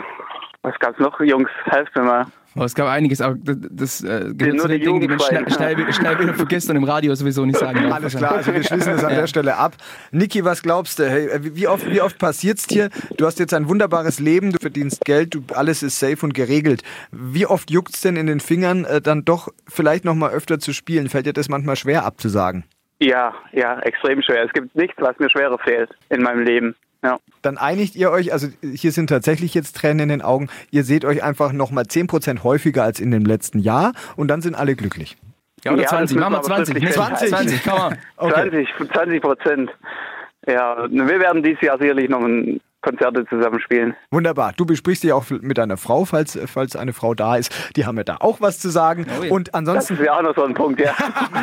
was 0.62 0.78
gab's 0.78 0.98
noch, 0.98 1.18
Jungs? 1.20 1.50
Helft 1.64 1.94
mir 1.96 2.02
mal. 2.02 2.26
Aber 2.54 2.66
es 2.66 2.74
gab 2.74 2.86
einiges, 2.86 3.22
auch 3.22 3.34
das, 3.42 3.56
das 3.70 4.04
äh, 4.04 4.30
gehört 4.34 4.56
nur 4.56 4.62
zu 4.64 4.68
den 4.68 4.80
die 4.80 4.84
Dingen, 4.86 5.00
die 5.00 5.08
man 5.08 5.18
schnell, 5.20 5.50
schnell, 5.50 5.78
wieder- 5.78 5.92
schnell 5.94 6.18
wieder 6.18 6.34
vergisst 6.34 6.68
und 6.68 6.76
im 6.76 6.84
Radio 6.84 7.14
sowieso 7.14 7.46
nicht 7.46 7.58
sagen 7.58 7.82
darf. 7.82 7.94
Alles 7.94 8.14
klar, 8.14 8.32
also 8.32 8.52
wir 8.52 8.62
schließen 8.62 8.92
das 8.92 9.04
an 9.04 9.14
der 9.14 9.26
Stelle 9.26 9.56
ab. 9.56 9.72
Niki, 10.10 10.44
was 10.44 10.62
glaubst 10.62 10.98
du? 10.98 11.08
Hey, 11.08 11.30
wie 11.42 11.56
wie 11.56 11.66
oft, 11.66 11.88
wie 11.90 12.02
oft 12.02 12.18
passiert's 12.18 12.66
dir? 12.66 12.90
Du 13.16 13.24
hast 13.24 13.38
jetzt 13.38 13.54
ein 13.54 13.68
wunderbares 13.70 14.20
Leben, 14.20 14.52
du 14.52 14.58
verdienst 14.60 15.02
Geld, 15.06 15.32
du, 15.34 15.42
alles 15.54 15.82
ist 15.82 15.98
safe 15.98 16.18
und 16.26 16.34
geregelt. 16.34 16.82
Wie 17.10 17.46
oft 17.46 17.70
juckt's 17.70 18.02
denn 18.02 18.16
in 18.16 18.26
den 18.26 18.40
Fingern, 18.40 18.84
äh, 18.84 19.00
dann 19.00 19.24
doch 19.24 19.48
vielleicht 19.66 20.04
noch 20.04 20.14
mal 20.14 20.30
öfter 20.30 20.58
zu 20.58 20.74
spielen? 20.74 21.08
Fällt 21.08 21.24
dir 21.24 21.32
das 21.32 21.48
manchmal 21.48 21.76
schwer 21.76 22.04
abzusagen? 22.04 22.64
Ja, 22.98 23.32
ja, 23.52 23.78
extrem 23.80 24.20
schwer. 24.20 24.44
Es 24.44 24.52
gibt 24.52 24.76
nichts, 24.76 24.96
was 25.00 25.18
mir 25.18 25.30
schwerer 25.30 25.58
fehlt 25.58 25.88
in 26.10 26.22
meinem 26.22 26.42
Leben. 26.44 26.74
Ja. 27.04 27.18
Dann 27.42 27.58
einigt 27.58 27.96
ihr 27.96 28.10
euch, 28.10 28.32
also 28.32 28.48
hier 28.62 28.92
sind 28.92 29.08
tatsächlich 29.08 29.54
jetzt 29.54 29.76
Tränen 29.76 30.00
in 30.00 30.08
den 30.08 30.22
Augen, 30.22 30.48
ihr 30.70 30.84
seht 30.84 31.04
euch 31.04 31.22
einfach 31.22 31.52
noch 31.52 31.70
mal 31.72 31.84
10% 31.84 32.44
häufiger 32.44 32.84
als 32.84 33.00
in 33.00 33.10
dem 33.10 33.24
letzten 33.24 33.58
Jahr 33.58 33.92
und 34.16 34.28
dann 34.28 34.40
sind 34.40 34.54
alle 34.54 34.76
glücklich. 34.76 35.16
Ja, 35.64 35.72
oder 35.72 35.82
Ja, 35.82 35.88
das 35.88 35.90
20, 35.90 36.16
müssen 36.16 36.20
machen 36.20 36.32
wir 36.32 36.48
wir 36.48 36.54
aber 36.54 36.64
20. 36.64 36.74
wirklich 36.74 36.84
Nee, 36.84 37.02
festhalten. 37.02 37.48
20, 37.48 37.64
komm 37.64 37.80
on. 37.80 37.96
Okay. 38.16 38.66
20, 38.78 38.92
20 38.92 39.20
Prozent. 39.22 39.70
Ja, 40.46 40.86
wir 40.90 41.20
werden 41.20 41.42
dieses 41.42 41.60
Jahr 41.60 41.78
sicherlich 41.78 42.08
noch 42.08 42.22
ein 42.22 42.60
Konzerte 42.82 43.24
zusammen 43.26 43.60
spielen. 43.60 43.94
Wunderbar. 44.10 44.52
Du 44.56 44.66
besprichst 44.66 45.04
dich 45.04 45.12
auch 45.12 45.24
mit 45.30 45.56
deiner 45.58 45.76
Frau, 45.76 46.04
falls, 46.04 46.38
falls 46.46 46.76
eine 46.76 46.92
Frau 46.92 47.14
da 47.14 47.36
ist. 47.36 47.52
Die 47.76 47.86
haben 47.86 47.96
ja 47.96 48.04
da 48.04 48.16
auch 48.20 48.40
was 48.40 48.58
zu 48.58 48.68
sagen. 48.70 49.06
Oh 49.20 49.24
ja. 49.24 49.30
Und 49.32 49.48
Das 49.48 49.54
ansonsten, 49.54 49.98
wäre 49.98 50.16
auch 50.16 50.22
noch 50.22 50.34
so 50.34 50.42
ein 50.44 50.54
Punkt, 50.54 50.80
ja. 50.80 50.92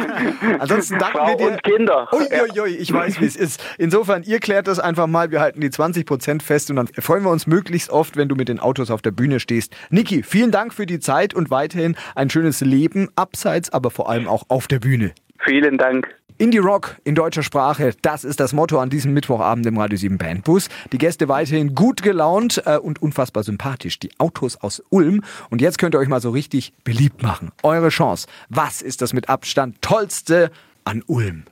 ansonsten 0.60 0.98
danken 1.00 1.18
Frau 1.18 1.28
wir 1.28 1.36
dir. 1.38 1.48
und 1.52 1.64
Kinder. 1.64 2.08
Uiuiui, 2.12 2.76
ich 2.76 2.92
weiß, 2.94 3.20
wie 3.22 3.26
es 3.26 3.36
ist. 3.36 3.64
Insofern, 3.78 4.24
ihr 4.24 4.40
klärt 4.40 4.68
das 4.68 4.80
einfach 4.80 5.08
mal. 5.08 5.32
Wir 5.32 5.40
halten 5.42 5.62
die 5.62 5.70
20% 5.70 6.42
fest 6.42 6.70
und 6.70 6.76
dann 6.76 6.88
freuen 6.88 7.24
wir 7.24 7.32
uns 7.32 7.48
möglichst 7.48 7.90
oft, 7.90 8.18
wenn 8.18 8.28
du 8.30 8.36
mit 8.36 8.50
den 8.50 8.60
Autos 8.60 8.92
auf 8.92 9.02
der 9.02 9.12
Bühne 9.12 9.40
stehst. 9.40 9.76
Niki, 9.90 10.24
vielen 10.24 10.52
Dank 10.52 10.74
für 10.74 10.86
die 10.86 11.00
Zeit 11.00 11.34
und 11.34 11.50
weiterhin 11.52 11.96
ein 12.16 12.30
schönes 12.30 12.62
Leben, 12.62 13.10
abseits, 13.16 13.72
aber 13.72 13.92
vor 13.92 14.10
allem 14.10 14.28
auch 14.28 14.44
auf 14.50 14.68
der 14.68 14.80
Bühne. 14.80 15.12
Vielen 15.50 15.80
Dank. 15.80 16.08
Indie 16.38 16.60
Rock 16.60 16.98
in 17.06 17.16
deutscher 17.16 17.42
Sprache, 17.42 17.96
das 18.04 18.24
ist 18.24 18.40
das 18.40 18.54
Motto 18.54 18.78
an 18.78 18.92
diesem 18.92 19.16
Mittwochabend 19.16 19.66
im 19.66 19.80
Radio 19.80 19.98
7 19.98 20.20
Bandbus. 20.20 20.70
Die 20.92 21.00
Gäste 21.00 21.28
weiterhin 21.28 21.74
gut 21.74 22.04
gelaunt 22.04 22.62
äh, 22.68 22.78
und 22.78 23.02
unfassbar 23.02 23.42
sympathisch. 23.42 23.98
Die 23.98 24.12
Autos 24.20 24.58
aus 24.58 24.84
Ulm. 24.92 25.24
Und 25.50 25.60
jetzt 25.60 25.80
könnt 25.80 25.96
ihr 25.96 25.98
euch 25.98 26.08
mal 26.08 26.22
so 26.22 26.30
richtig 26.30 26.72
beliebt 26.84 27.24
machen. 27.24 27.50
Eure 27.64 27.90
Chance. 27.90 28.28
Was 28.50 28.84
ist 28.84 29.02
das 29.02 29.12
mit 29.12 29.28
Abstand 29.28 29.82
tollste 29.82 30.52
an 30.86 31.02
Ulm? 31.08 31.46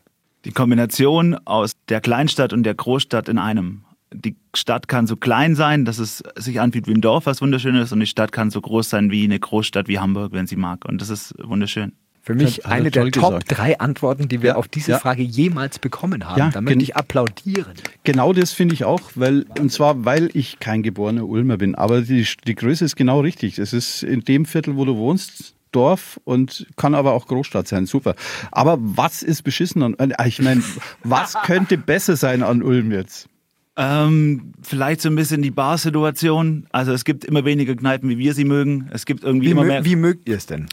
Die 0.46 0.52
Kombination 0.52 1.34
aus 1.46 1.72
der 1.90 2.00
Kleinstadt 2.00 2.54
und 2.54 2.62
der 2.62 2.76
Großstadt 2.76 3.30
in 3.30 3.40
einem. 3.40 3.84
Die 4.14 4.36
Stadt 4.56 4.88
kann 4.88 5.08
so 5.08 5.16
klein 5.16 5.56
sein, 5.56 5.86
dass 5.86 5.98
es 5.98 6.22
sich 6.36 6.62
anfühlt 6.62 6.86
wie 6.86 6.94
ein 6.94 7.02
Dorf, 7.02 7.26
was 7.26 7.42
wunderschön 7.42 7.76
ist, 7.76 7.94
und 7.94 8.00
die 8.00 8.06
Stadt 8.06 8.32
kann 8.32 8.52
so 8.52 8.62
groß 8.62 8.92
sein 8.92 9.10
wie 9.10 9.24
eine 9.24 9.40
Großstadt 9.40 9.88
wie 9.88 9.98
Hamburg, 9.98 10.34
wenn 10.34 10.46
sie 10.46 10.56
mag. 10.56 10.86
Und 10.86 11.02
das 11.02 11.10
ist 11.10 11.34
wunderschön. 11.44 11.94
Für 12.28 12.36
mich 12.36 12.58
Hat 12.58 12.66
er 12.66 12.72
eine 12.72 12.92
der 12.92 13.10
Top 13.10 13.40
gesagt. 13.40 13.46
drei 13.48 13.80
Antworten, 13.80 14.28
die 14.28 14.42
wir 14.42 14.50
Ja, 14.50 14.56
auf 14.58 14.68
diese 14.68 14.92
ja. 14.92 15.00
Frage 15.00 15.24
jemals 15.24 15.80
bekommen 15.80 16.28
haben. 16.28 16.38
Ja, 16.38 16.50
da 16.50 16.60
möchte 16.60 16.84
ich 16.84 16.98
applaudieren. 16.98 17.72
Genau 18.04 18.34
das 18.34 18.52
finde 18.52 18.74
ich 18.74 18.84
auch, 18.84 19.00
weil, 19.16 19.46
und 19.58 19.72
zwar, 19.72 20.04
weil 20.04 20.30
ich 20.34 20.60
kein 20.60 20.84
geborener 20.84 21.26
Ulmer 21.26 21.56
bin. 21.56 21.74
Aber 21.76 22.02
die, 22.02 22.28
die 22.46 22.56
Größe 22.56 22.84
ist 22.84 22.98
genau 22.98 23.22
richtig. 23.22 23.60
Es 23.60 23.72
ist 23.72 24.04
in 24.04 24.26
dem 24.26 24.44
Viertel, 24.44 24.76
wo 24.76 24.84
du 24.84 24.98
wohnst, 24.98 25.56
Dorf 25.72 26.20
und 26.26 26.68
kann 26.76 26.96
aber 26.96 27.14
auch 27.14 27.28
Großstadt 27.28 27.66
sein. 27.70 27.86
Super. 27.86 28.14
Aber 28.52 28.78
was 28.82 29.24
ist 29.24 29.44
beschissen 29.44 29.82
an, 29.82 30.14
ich 30.26 30.42
meine, 30.42 30.62
was 31.06 31.34
könnte 31.46 31.78
besser 31.78 32.18
sein 32.18 32.44
an 32.44 32.62
Ulm 32.62 32.92
jetzt? 32.92 33.30
Ähm, 33.78 34.52
vielleicht 34.62 35.00
so 35.00 35.08
ein 35.08 35.16
bisschen 35.16 35.42
die 35.42 35.52
Bar-Situation. 35.52 36.68
Also 36.74 36.92
es 36.92 37.06
gibt 37.06 37.24
immer 37.24 37.46
weniger 37.46 37.74
Kneipen, 37.74 38.10
wie 38.10 38.18
wir 38.18 38.34
sie 38.34 38.44
mögen. 38.44 38.90
Es 38.92 39.06
gibt 39.06 39.24
irgendwie 39.24 39.48
Wie, 39.48 39.52
immer 39.52 39.62
mö 39.62 39.68
mehr. 39.70 39.86
wie 39.86 39.96
mögt 39.96 40.28
ihr 40.28 40.36
es 40.36 40.46
denn? 40.46 40.68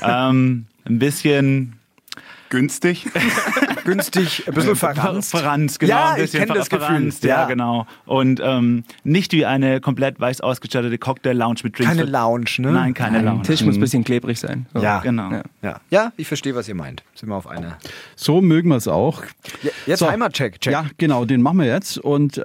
Ähm, 0.00 0.64
ein 0.84 0.98
bisschen 0.98 1.74
Günstig. 2.50 3.06
Günstig, 3.84 4.44
ein 4.46 4.54
bisschen 4.54 4.76
verranzt. 4.76 5.30
Verranzt, 5.32 5.80
genau. 5.80 5.92
Ja, 5.92 6.10
ein 6.10 6.16
ich 6.16 6.22
bisschen 6.30 6.46
kenn 6.46 6.54
das 6.56 6.68
ver- 6.68 6.78
Gefühl. 6.78 6.94
verranzt, 6.96 7.24
Ja, 7.24 7.40
Ja. 7.42 7.44
genau. 7.46 7.86
Und 8.06 8.40
ähm, 8.44 8.84
nicht 9.02 9.32
wie 9.32 9.44
eine 9.44 9.80
komplett 9.80 10.20
weiß 10.20 10.40
ausgestattete 10.40 10.96
Cocktail-Lounge 10.96 11.60
mit 11.64 11.76
Drinks. 11.76 11.90
Keine 11.96 12.04
Lounge, 12.08 12.44
ne? 12.58 12.70
Nein, 12.72 12.94
keine 12.94 13.22
Der 13.22 13.30
Lounge. 13.32 13.42
Tisch 13.42 13.62
muss 13.62 13.74
ein 13.74 13.80
bisschen 13.80 14.04
klebrig 14.04 14.38
sein. 14.38 14.66
So. 14.72 14.80
Ja, 14.80 15.00
Genau. 15.00 15.30
Ja. 15.32 15.42
Ja. 15.62 15.80
ja, 15.90 16.12
ich 16.16 16.28
verstehe, 16.28 16.54
was 16.54 16.68
ihr 16.68 16.76
meint. 16.76 17.02
Sind 17.14 17.28
wir 17.28 17.34
auf 17.34 17.48
einer. 17.48 17.76
So 18.14 18.40
mögen 18.40 18.68
wir 18.68 18.76
es 18.76 18.86
auch. 18.86 19.22
Ja, 19.64 19.70
Jetzt 19.86 19.98
So. 19.98 20.08
Heimatcheck. 20.08 20.60
Check. 20.60 20.72
Ja, 20.72 20.86
genau, 20.96 21.24
den 21.24 21.42
machen 21.42 21.58
wir 21.58 21.66
jetzt. 21.66 21.98
Und 21.98 22.38
äh, 22.38 22.44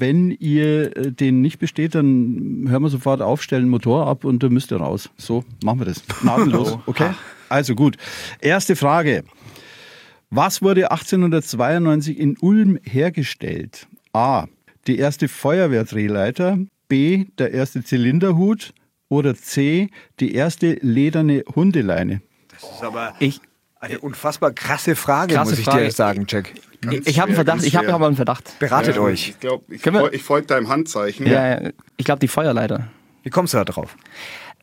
wenn 0.00 0.30
ihr 0.32 0.94
äh, 0.96 1.10
den 1.12 1.40
nicht 1.40 1.58
besteht, 1.58 1.94
dann 1.94 2.66
hören 2.68 2.82
wir 2.82 2.90
sofort 2.90 3.22
auf, 3.22 3.42
stellen 3.42 3.68
Motor 3.70 4.06
ab 4.08 4.24
und 4.24 4.42
dann 4.42 4.52
müsst 4.52 4.70
ihr 4.72 4.76
raus. 4.78 5.08
So, 5.16 5.42
machen 5.64 5.78
wir 5.78 5.86
das. 5.86 6.02
Nadellos, 6.22 6.76
okay? 6.86 7.10
Also 7.48 7.74
gut. 7.74 7.96
Erste 8.40 8.76
Frage. 8.76 9.24
Was 10.30 10.60
wurde 10.62 10.90
1892 10.90 12.18
in 12.18 12.36
Ulm 12.38 12.78
hergestellt? 12.82 13.86
A. 14.12 14.46
Die 14.86 14.98
erste 14.98 15.28
Feuerwehrdrehleiter. 15.28 16.58
B. 16.88 17.26
Der 17.38 17.52
erste 17.52 17.82
Zylinderhut. 17.84 18.72
Oder 19.08 19.34
C. 19.34 19.88
Die 20.20 20.34
erste 20.34 20.78
lederne 20.82 21.44
Hundeleine. 21.54 22.20
Das 22.50 22.62
ist 22.62 22.82
aber 22.82 23.14
Ich, 23.20 23.40
eine 23.80 23.98
unfassbar 24.00 24.50
krasse 24.52 24.94
Frage, 24.96 25.34
Krasse 25.34 25.50
muss 25.52 25.58
ich 25.60 25.64
Frage. 25.64 25.84
dir 25.84 25.90
sagen, 25.92 26.26
Jack. 26.28 26.52
ich, 26.90 27.06
ich 27.06 27.18
habe 27.20 27.28
einen 27.28 27.36
Verdacht. 27.36 27.56
ganz 27.58 27.66
Ich 27.66 27.76
habe 27.76 27.92
aber 27.94 28.06
einen 28.06 28.16
Verdacht. 28.16 28.58
Beratet 28.58 28.96
Ja, 28.96 29.02
euch. 29.02 29.30
Ich 29.30 29.40
glaube, 29.40 29.64
ich, 29.74 29.80
fol- 29.82 30.12
ich 30.12 30.22
folge 30.22 30.46
deinem 30.48 30.68
Handzeichen. 30.68 31.26
Ja, 31.26 31.60
ja, 31.62 31.70
ich 31.96 32.04
glaube 32.04 32.18
die 32.20 32.28
Feuerleiter. 32.28 32.88
Wie 33.22 33.30
kommst 33.30 33.54
du 33.54 33.58
da 33.58 33.64
drauf? 33.64 33.96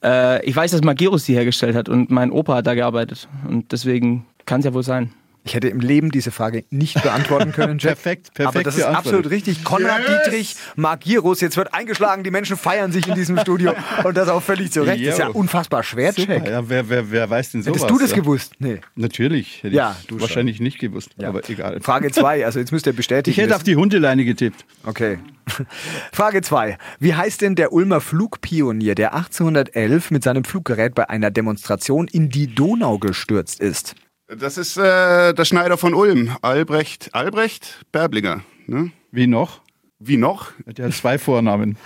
Äh, 0.06 0.46
ich 0.46 0.56
weiß, 0.56 0.72
dass 0.72 0.84
Magirus 0.84 1.24
die 1.24 1.34
hergestellt 1.34 1.76
hat 1.76 1.90
und 1.90 2.12
mein 2.12 2.32
Opa 2.32 2.56
hat 2.56 2.68
da 2.68 2.76
gearbeitet. 2.76 3.28
Und 3.48 3.72
deswegen 3.72 4.26
kann 4.46 4.60
es 4.60 4.66
ja 4.66 4.74
wohl 4.74 4.84
sein. 4.84 5.12
Ich 5.46 5.54
hätte 5.54 5.68
im 5.70 5.80
Leben 5.80 6.10
diese 6.10 6.32
Frage 6.32 6.66
nicht 6.72 7.04
beantworten 7.04 7.52
können, 7.52 7.78
Jack. 7.80 7.94
Perfekt, 8.02 8.34
perfekt 8.34 8.56
Aber 8.56 8.64
das 8.64 8.78
ist 8.78 8.84
absolut 8.84 9.30
richtig. 9.30 9.64
Konrad 9.64 10.00
Yes! 10.00 10.24
Dietrich, 10.26 10.56
Marc 10.76 11.02
Girus, 11.02 11.40
jetzt 11.40 11.56
wird 11.56 11.72
eingeschlagen, 11.72 12.24
die 12.24 12.32
Menschen 12.32 12.58
feiern 12.58 12.92
sich 12.92 13.08
in 13.08 13.14
diesem 13.14 13.38
Studio 13.38 13.76
und 14.04 14.18
das 14.18 14.28
auch 14.28 14.42
völlig 14.42 14.72
zu 14.72 14.82
Recht. 14.82 15.06
Das 15.06 15.14
ist 15.14 15.20
ja 15.20 15.28
unfassbar 15.28 15.84
schwer, 15.84 16.14
Super. 16.14 16.34
Jack. 16.34 16.48
Ja, 16.48 16.68
wer, 16.68 16.90
wer, 16.90 17.12
wer 17.12 17.30
weiß 17.30 17.52
denn 17.52 17.62
sowas? 17.62 17.76
Hättest 17.80 17.92
du 17.92 18.00
das 18.00 18.10
ja? 18.10 18.18
gewusst? 18.18 18.54
Nee. 18.58 18.82
Natürlich. 18.96 19.62
Hätte 19.62 19.76
Ja, 19.76 19.96
ich 20.02 20.08
du 20.08 20.16
schon. 20.16 20.22
wahrscheinlich 20.22 20.60
nicht 20.60 20.80
gewusst, 20.80 21.12
aber 21.24 21.48
egal. 21.48 21.80
Frage 21.80 22.12
2, 22.12 22.44
also 22.44 22.58
jetzt 22.60 22.72
müsst 22.72 22.88
ihr 22.88 22.94
bestätigen. 22.94 23.32
Ich 23.32 23.38
hätte 23.38 23.56
auf 23.56 23.64
die 23.64 23.76
Hundeleine 23.76 24.26
getippt. 24.26 24.66
Okay. 24.84 25.20
Frage 26.12 26.42
2. 26.42 26.78
Wie 27.00 27.14
heißt 27.14 27.42
denn 27.42 27.54
der 27.54 27.72
Ulmer 27.72 28.02
Flugpionier, 28.02 28.96
der 28.96 29.14
1811 29.14 30.10
mit 30.10 30.24
seinem 30.24 30.44
Fluggerät 30.44 30.96
bei 30.96 31.08
einer 31.08 31.30
Demonstration 31.30 32.08
in 32.08 32.30
die 32.30 32.48
Donau 32.48 32.98
gestürzt 32.98 33.60
ist? 33.60 33.94
Das 34.28 34.58
ist 34.58 34.76
äh, 34.78 35.34
der 35.34 35.46
Schneider 35.46 35.78
von 35.78 35.94
Ulm, 35.94 36.36
Albrecht, 36.42 37.10
Albrecht 37.14 37.86
Berblinger. 37.92 38.42
Ne? 38.66 38.92
Wie 39.12 39.28
noch? 39.28 39.62
Wie 40.00 40.18
noch? 40.18 40.52
Der 40.66 40.86
hat 40.88 40.94
zwei 40.94 41.18
Vornamen. 41.20 41.78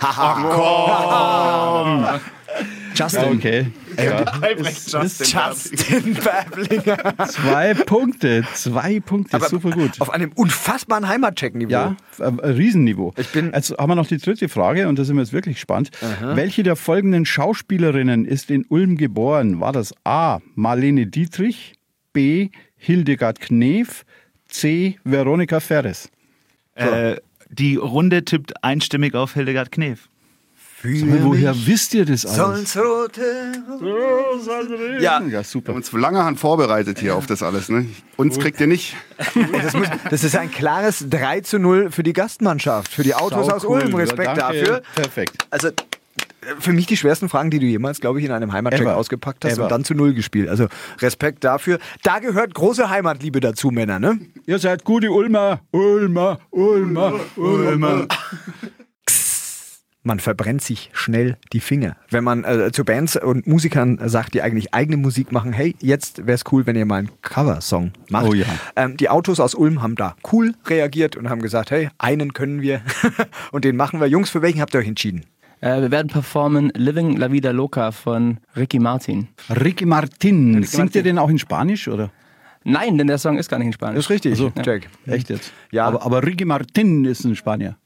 Justin. 2.94 3.36
Okay. 3.36 3.66
Ja. 3.96 4.16
Albrecht 4.40 4.90
Justin 4.90 6.14
Berblinger. 6.14 7.14
Zwei 7.28 7.74
Punkte. 7.74 8.44
Zwei 8.54 9.00
Punkte. 9.00 9.36
Aber 9.36 9.48
Super 9.48 9.70
gut. 9.70 10.00
Auf 10.00 10.10
einem 10.10 10.32
unfassbaren 10.34 11.06
Heimatcheck-Niveau. 11.08 11.70
Ja, 11.70 11.96
äh, 12.18 12.24
ein 12.24 12.38
Riesenniveau. 12.40 13.12
Ich 13.16 13.28
bin- 13.28 13.52
Jetzt 13.54 13.70
haben 13.78 13.90
wir 13.90 13.94
noch 13.94 14.06
die 14.08 14.18
dritte 14.18 14.48
Frage 14.48 14.88
und 14.88 14.98
da 14.98 15.04
sind 15.04 15.16
wir 15.16 15.22
jetzt 15.22 15.32
wirklich 15.32 15.56
gespannt. 15.56 15.90
Welche 16.22 16.62
der 16.62 16.76
folgenden 16.76 17.26
Schauspielerinnen 17.26 18.24
ist 18.24 18.50
in 18.50 18.64
Ulm 18.68 18.96
geboren? 18.96 19.60
War 19.60 19.72
das 19.72 19.94
A. 20.04 20.38
Marlene 20.54 21.06
Dietrich, 21.06 21.74
B. 22.12 22.50
Hildegard 22.76 23.40
Knef, 23.40 24.04
C. 24.48 24.98
Veronika 25.04 25.60
Ferres? 25.60 26.08
Äh, 26.74 27.16
die 27.50 27.76
Runde 27.76 28.24
tippt 28.24 28.62
einstimmig 28.64 29.14
auf 29.14 29.34
Hildegard 29.34 29.70
Knef. 29.72 30.08
Für 30.54 31.24
Woher 31.24 31.54
wisst 31.66 31.92
ihr 31.92 32.06
das 32.06 32.24
alles? 32.24 32.72
soll's 32.72 32.76
rote 32.78 33.52
Ja, 34.98 35.20
Ja, 35.20 35.30
Wir 35.30 35.44
super. 35.44 35.72
haben 35.72 35.76
uns 35.76 35.92
lange 35.92 36.24
Hand 36.24 36.40
vorbereitet 36.40 36.98
hier 37.00 37.16
auf 37.16 37.26
das 37.26 37.42
alles. 37.42 37.68
Ne? 37.68 37.86
Uns 38.16 38.38
kriegt 38.38 38.60
ihr 38.62 38.66
nicht. 38.66 38.96
das, 39.52 39.74
muss, 39.74 39.88
das 40.08 40.24
ist 40.24 40.36
ein 40.36 40.50
klares 40.50 41.04
3 41.10 41.42
zu 41.42 41.58
0 41.58 41.90
für 41.90 42.02
die 42.02 42.14
Gastmannschaft, 42.14 42.92
für 42.94 43.02
die 43.02 43.14
Autos 43.14 43.46
Sau 43.48 43.52
aus 43.56 43.64
cool. 43.66 43.82
Ulm. 43.82 43.94
Respekt 43.94 44.24
Ja, 44.28 44.34
dafür. 44.34 44.82
Perfekt. 44.94 45.44
Also 45.50 45.68
für 46.58 46.72
mich 46.72 46.86
die 46.86 46.96
schwersten 46.96 47.28
Fragen, 47.28 47.50
die 47.50 47.58
du 47.58 47.66
jemals, 47.66 48.00
glaube 48.00 48.18
ich, 48.18 48.24
in 48.24 48.32
einem 48.32 48.52
Heimatcheck 48.52 48.82
Ever. 48.82 48.96
ausgepackt 48.96 49.44
hast 49.44 49.54
Ever. 49.54 49.64
und 49.64 49.70
dann 49.70 49.84
zu 49.84 49.94
Null 49.94 50.14
gespielt. 50.14 50.48
Also 50.48 50.68
Respekt 51.00 51.44
dafür. 51.44 51.78
Da 52.02 52.18
gehört 52.18 52.54
große 52.54 52.88
Heimatliebe 52.90 53.40
dazu, 53.40 53.70
Männer, 53.70 53.98
ne? 53.98 54.18
Ihr 54.46 54.58
seid 54.58 54.84
gute 54.84 55.10
Ulmer. 55.10 55.60
Ulmer, 55.70 56.40
Ulmer, 56.50 57.14
Ulmer. 57.36 58.06
Man 60.02 60.18
verbrennt 60.18 60.62
sich 60.62 60.88
schnell 60.94 61.36
die 61.52 61.60
Finger. 61.60 61.94
Wenn 62.08 62.24
man 62.24 62.44
äh, 62.44 62.72
zu 62.72 62.86
Bands 62.86 63.16
und 63.16 63.46
Musikern 63.46 64.00
sagt, 64.08 64.32
die 64.32 64.40
eigentlich 64.40 64.72
eigene 64.72 64.96
Musik 64.96 65.30
machen, 65.30 65.52
hey, 65.52 65.76
jetzt 65.80 66.26
wäre 66.26 66.36
es 66.36 66.44
cool, 66.50 66.64
wenn 66.66 66.74
ihr 66.74 66.86
mal 66.86 67.00
einen 67.00 67.10
Coversong 67.20 67.92
macht. 68.08 68.26
Oh 68.26 68.32
ja. 68.32 68.46
ähm, 68.76 68.96
die 68.96 69.10
Autos 69.10 69.40
aus 69.40 69.54
Ulm 69.54 69.82
haben 69.82 69.96
da 69.96 70.16
cool 70.32 70.54
reagiert 70.66 71.16
und 71.16 71.28
haben 71.28 71.42
gesagt, 71.42 71.70
hey, 71.70 71.90
einen 71.98 72.32
können 72.32 72.62
wir 72.62 72.80
und 73.52 73.66
den 73.66 73.76
machen 73.76 74.00
wir. 74.00 74.06
Jungs, 74.06 74.30
für 74.30 74.40
welchen 74.40 74.62
habt 74.62 74.72
ihr 74.72 74.80
euch 74.80 74.88
entschieden? 74.88 75.26
Äh, 75.60 75.80
wir 75.82 75.90
werden 75.90 76.08
performen 76.08 76.72
Living 76.74 77.16
La 77.16 77.30
Vida 77.30 77.50
Loca 77.50 77.90
von 77.92 78.38
Ricky 78.56 78.78
Martin. 78.78 79.28
Ricky 79.50 79.84
Martin. 79.86 80.62
Singt 80.62 80.78
Martin. 80.78 80.98
ihr 80.98 81.02
den 81.02 81.18
auch 81.18 81.28
in 81.28 81.38
Spanisch, 81.38 81.86
oder? 81.88 82.10
Nein, 82.64 82.98
denn 82.98 83.06
der 83.06 83.18
Song 83.18 83.38
ist 83.38 83.48
gar 83.48 83.58
nicht 83.58 83.68
in 83.68 83.72
Spanisch. 83.72 83.96
Das 83.96 84.04
ist 84.06 84.10
richtig, 84.10 84.32
Also, 84.32 84.52
Jack. 84.64 84.88
Echt 85.06 85.30
jetzt? 85.30 85.52
Ja. 85.70 85.86
Aber, 85.86 86.02
aber 86.02 86.22
Ricky 86.24 86.44
Martin 86.44 87.04
ist 87.04 87.24
ein 87.24 87.34
Spanier. 87.36 87.76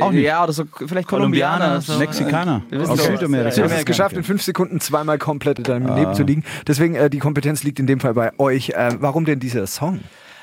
Auch 0.00 0.12
nicht. 0.12 0.22
Ja, 0.24 0.44
oder 0.44 0.52
so 0.52 0.64
vielleicht 0.86 1.08
Kolumbianer, 1.08 1.58
Kolumbianer. 1.58 1.80
so. 1.80 1.98
Mexikaner. 1.98 2.62
Wir 2.70 2.88
Aus 2.88 3.02
Südamerika. 3.02 3.50
Sie 3.50 3.62
haben 3.62 3.70
es 3.70 3.78
Ja, 3.78 3.82
geschafft, 3.82 4.16
in 4.16 4.22
fünf 4.22 4.40
Sekunden 4.42 4.78
zweimal 4.80 5.18
komplett 5.18 5.58
in 5.58 5.64
deinem 5.64 5.96
Leben 5.96 6.14
zu 6.14 6.22
liegen. 6.22 6.44
Deswegen, 6.68 6.94
äh, 6.94 7.10
die 7.10 7.18
Kompetenz 7.18 7.64
liegt 7.64 7.80
in 7.80 7.88
dem 7.88 7.98
Fall 7.98 8.14
bei 8.14 8.30
euch. 8.38 8.70
Äh, 8.70 8.92
warum 9.00 9.24
denn 9.24 9.40
dieser 9.40 9.66
Song? 9.66 9.98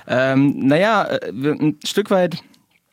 Ähm, 0.07 0.55
naja, 0.67 1.05
äh, 1.05 1.31
wir- 1.33 1.53
ein 1.53 1.77
Stück 1.85 2.11
weit 2.11 2.43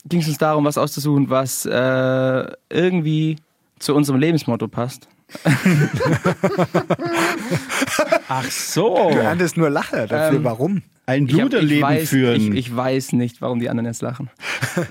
ging 0.09 0.21
es 0.21 0.29
uns 0.29 0.39
darum, 0.39 0.65
was 0.65 0.79
auszusuchen, 0.79 1.31
was 1.31 1.67
äh, 1.67 2.47
irgendwie 2.71 3.37
zu 3.79 3.95
unserem 3.95 4.19
Lebensmotto 4.21 4.69
passt. 4.69 5.09
Ach 8.29 8.51
so. 8.51 9.11
Du 9.13 9.19
erntest 9.19 9.57
nur 9.57 9.71
Lache 9.71 10.07
dafür. 10.07 10.39
Ähm, 10.39 10.45
warum? 10.45 10.83
Ein 11.09 11.27
Ich 11.27 11.35
hab- 11.35 11.43
Luderleben 11.43 11.77
ich 11.77 11.83
weiß, 11.83 12.09
führen. 12.09 12.41
Ich, 12.53 12.67
ich 12.71 12.77
weiß 12.77 13.13
nicht, 13.13 13.41
warum 13.41 13.61
die 13.61 13.69
anderen 13.71 13.87
jetzt 13.87 14.03
lachen. 14.03 14.31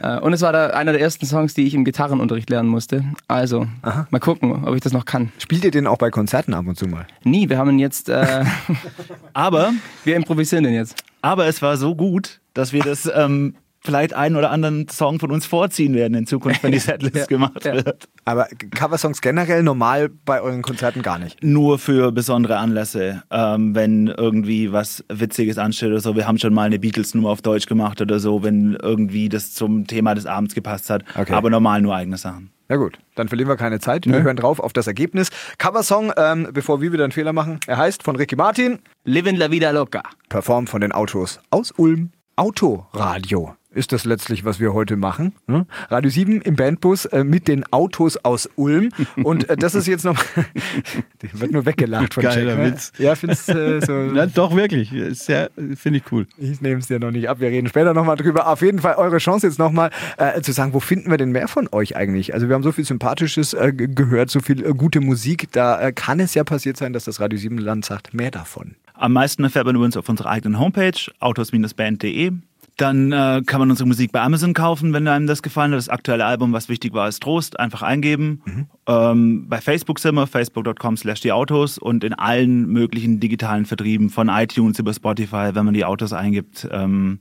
Äh, 0.02 0.20
Und 0.20 0.34
es 0.34 0.42
war 0.42 0.52
da 0.52 0.68
einer 0.72 0.94
der 0.94 1.02
ersten 1.02 1.28
Songs, 1.28 1.54
die 1.54 1.62
ich 1.68 1.76
im 1.76 1.86
Gitarrenunterricht 1.86 2.50
lernen 2.50 2.70
musste. 2.70 3.04
Also, 3.28 3.68
mal 4.10 4.20
gucken, 4.20 4.66
ob 4.66 4.74
ich 4.74 4.82
das 4.82 4.94
noch 4.94 5.06
kann. 5.06 5.32
Spielt 5.38 5.64
ihr 5.64 5.70
den 5.70 5.86
auch 5.86 6.00
bei 6.00 6.10
Konzerten 6.10 6.56
ab 6.56 6.66
und 6.66 6.76
zu 6.76 6.88
mal? 6.88 7.06
Nie, 7.24 7.50
wir 7.50 7.60
haben 7.60 7.70
ihn 7.70 7.78
jetzt, 7.80 8.10
äh, 8.10 8.44
Aber, 9.34 9.74
wir 10.04 10.16
improvisieren 10.16 10.64
den 10.64 10.74
jetzt. 10.74 10.96
aber 11.22 11.46
es 11.46 11.62
war 11.62 11.78
so 11.78 11.94
gut, 11.96 12.40
dass 12.56 12.74
wir 12.74 12.82
das 12.82 13.08
ähm, 13.14 13.56
vielleicht 13.86 14.14
einen 14.14 14.36
oder 14.36 14.52
anderen 14.52 14.88
Song 14.90 15.20
von 15.20 15.32
uns 15.32 15.46
vorziehen 15.46 15.94
werden 15.94 16.14
in 16.16 16.28
Zukunft, 16.28 16.64
wenn 16.64 16.72
die 16.72 16.80
Setlist 16.86 17.28
gemacht 17.28 17.66
ja. 17.66 17.74
wird. 17.74 18.08
Aber 18.26 18.48
Coversongs 18.76 19.22
generell 19.22 19.64
normal 19.64 20.10
bei 20.10 20.42
euren 20.42 20.62
Konzerten 20.62 21.02
gar 21.02 21.20
nicht. 21.20 21.44
Nur 21.44 21.80
für 21.80 22.12
besondere 22.12 22.58
Anlässe, 22.58 23.24
ähm, 23.32 23.76
wenn 23.76 24.08
irgendwie 24.08 24.72
was 24.72 25.04
Witziges 25.10 25.58
ansteht 25.58 25.90
oder 25.90 26.02
so. 26.02 26.16
Wir 26.16 26.28
haben 26.28 26.38
schon 26.38 26.54
mal 26.54 26.64
eine 26.64 26.80
Beatles-Nummer 26.80 27.30
auf 27.30 27.42
Deutsch 27.42 27.68
gemacht 27.68 28.02
oder 28.02 28.20
so, 28.20 28.44
wenn 28.44 28.78
irgendwie 28.82 29.30
das 29.30 29.54
zum 29.54 29.88
Thema 29.88 30.16
des 30.16 30.26
Abends 30.26 30.56
gepasst 30.56 30.90
hat. 30.90 31.04
Okay. 31.16 31.34
Aber 31.34 31.50
normal 31.50 31.82
nur 31.82 31.96
eigene 31.96 32.18
Sachen. 32.18 32.52
Na 32.68 32.78
gut, 32.78 32.98
dann 33.14 33.28
verlieren 33.28 33.50
wir 33.50 33.58
keine 33.58 33.80
Zeit. 33.80 34.08
Wir 34.08 34.24
hören 34.24 34.38
drauf 34.38 34.60
auf 34.60 34.74
das 34.74 34.88
Ergebnis. 34.88 35.30
Coversong, 35.60 36.12
ähm, 36.18 36.50
bevor 36.52 36.82
wir 36.82 36.92
wieder 36.92 37.04
einen 37.04 37.12
Fehler 37.12 37.32
machen. 37.32 37.60
Er 37.68 37.78
heißt 37.78 38.02
von 38.02 38.16
Ricky 38.16 38.36
Martin, 38.36 38.80
Living 39.04 39.36
La 39.36 39.52
Vida 39.52 39.70
Loca. 39.70 40.02
performt 40.30 40.70
von 40.70 40.82
den 40.82 40.92
Autos 40.92 41.40
aus 41.52 41.72
Ulm. 41.78 42.10
Autoradio 42.38 43.56
ist 43.76 43.92
das 43.92 44.06
letztlich, 44.06 44.44
was 44.46 44.60
wir 44.60 44.74
heute 44.74 44.96
machen. 44.98 45.34
Ne? 45.48 45.68
Radio 45.90 46.10
7 46.10 46.42
im 46.42 46.56
Bandbus 46.56 47.06
äh, 47.06 47.24
mit 47.24 47.48
den 47.48 47.64
Autos 47.72 48.18
aus 48.18 48.50
Ulm. 48.56 48.90
Und 49.24 49.48
äh, 49.50 49.56
das 49.58 49.76
ist 49.76 49.86
jetzt 49.88 50.06
noch. 50.06 50.18
Wird 51.34 51.52
nur 51.52 51.66
weggelacht 51.66 52.14
von 52.14 52.24
Geiler 52.24 52.52
Jack. 52.54 52.58
ne? 52.60 52.72
Witz. 52.72 52.92
Ja, 52.98 53.16
findest 53.16 53.50
äh, 53.50 53.82
so. 53.82 53.94
Na, 54.14 54.26
doch, 54.26 54.56
wirklich. 54.56 54.92
Sehr, 55.12 55.50
finde 55.76 56.00
ich 56.00 56.12
cool. 56.12 56.26
Ich 56.38 56.62
nehme 56.62 56.80
es 56.80 56.88
dir 56.88 57.00
noch 57.00 57.12
nicht 57.12 57.30
ab. 57.30 57.40
Wir 57.40 57.50
reden 57.50 57.68
später 57.68 57.94
nochmal 57.94 58.16
drüber. 58.16 58.48
Auf 58.48 58.62
jeden 58.62 58.80
Fall 58.80 58.96
eure 58.96 59.18
Chance 59.18 59.48
jetzt 59.48 59.60
nochmal 59.60 59.92
äh, 60.18 60.42
zu 60.42 60.52
sagen, 60.52 60.74
wo 60.74 60.80
finden 60.80 61.12
wir 61.12 61.18
denn 61.18 61.32
mehr 61.32 61.48
von 61.48 61.68
euch 61.72 61.96
eigentlich? 61.96 62.34
Also 62.34 62.48
wir 62.48 62.56
haben 62.56 62.64
so 62.64 62.72
viel 62.72 62.86
Sympathisches 62.86 63.54
äh, 63.54 63.74
ge- 63.74 63.88
gehört, 63.94 64.30
so 64.30 64.40
viel 64.40 64.66
äh, 64.66 64.74
gute 64.74 65.02
Musik. 65.02 65.52
Da 65.52 65.82
äh, 65.82 65.92
kann 65.92 66.20
es 66.20 66.34
ja 66.34 66.44
passiert 66.44 66.78
sein, 66.78 66.94
dass 66.94 67.04
das 67.06 67.20
Radio 67.20 67.38
7 67.38 67.58
Land 67.58 67.86
sagt, 67.86 68.14
mehr 68.14 68.32
davon. 68.32 68.76
Am 68.94 69.12
meisten 69.12 69.44
erfährt 69.44 69.66
man 69.66 69.76
übrigens 69.76 69.98
auf 69.98 70.08
unserer 70.08 70.30
eigenen 70.30 70.58
Homepage, 70.58 70.94
autos-band.de. 71.20 72.32
Dann 72.78 73.14
äh, 73.14 73.42
kann 73.46 73.60
man 73.60 73.70
unsere 73.70 73.88
Musik 73.88 74.12
bei 74.12 74.22
Amazon 74.22 74.54
kaufen, 74.54 74.92
wenn 74.92 75.08
einem 75.08 75.28
das 75.28 75.42
gefallen 75.42 75.72
hat. 75.72 75.78
Das 75.78 75.88
aktuelle 75.88 76.26
Album, 76.26 76.52
was 76.52 76.68
wichtig 76.68 76.94
war, 76.94 77.08
ist 77.08 77.24
Trost. 77.24 77.58
Einfach 77.60 77.82
eingeben. 77.84 78.42
Ähm, 78.88 79.48
bei 79.48 79.62
Facebook 79.62 80.00
sind 80.00 80.16
wir, 80.16 80.28
facebook.com 80.28 80.98
slash 80.98 81.22
die 81.22 81.32
Autos 81.32 81.78
und 81.78 82.04
in 82.04 82.14
allen 82.14 82.68
möglichen 82.68 83.20
digitalen 83.20 83.66
Vertrieben, 83.66 84.10
von 84.10 84.30
iTunes 84.30 84.78
über 84.78 84.94
Spotify, 84.94 85.52
wenn 85.54 85.66
man 85.66 85.74
die 85.74 85.86
Autos 85.86 86.12
eingibt, 86.12 86.68
ähm, 86.72 87.20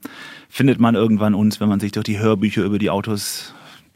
findet 0.49 0.81
man 0.81 0.95
irgendwann 0.95 1.35
uns, 1.35 1.61
wenn 1.61 1.69
man 1.69 1.81
sich 1.81 1.93
durch 1.93 2.05
die 2.05 2.19
Hörbücher 2.19 2.65
über 2.65 2.79
die 2.79 2.91
Autos 2.91 3.55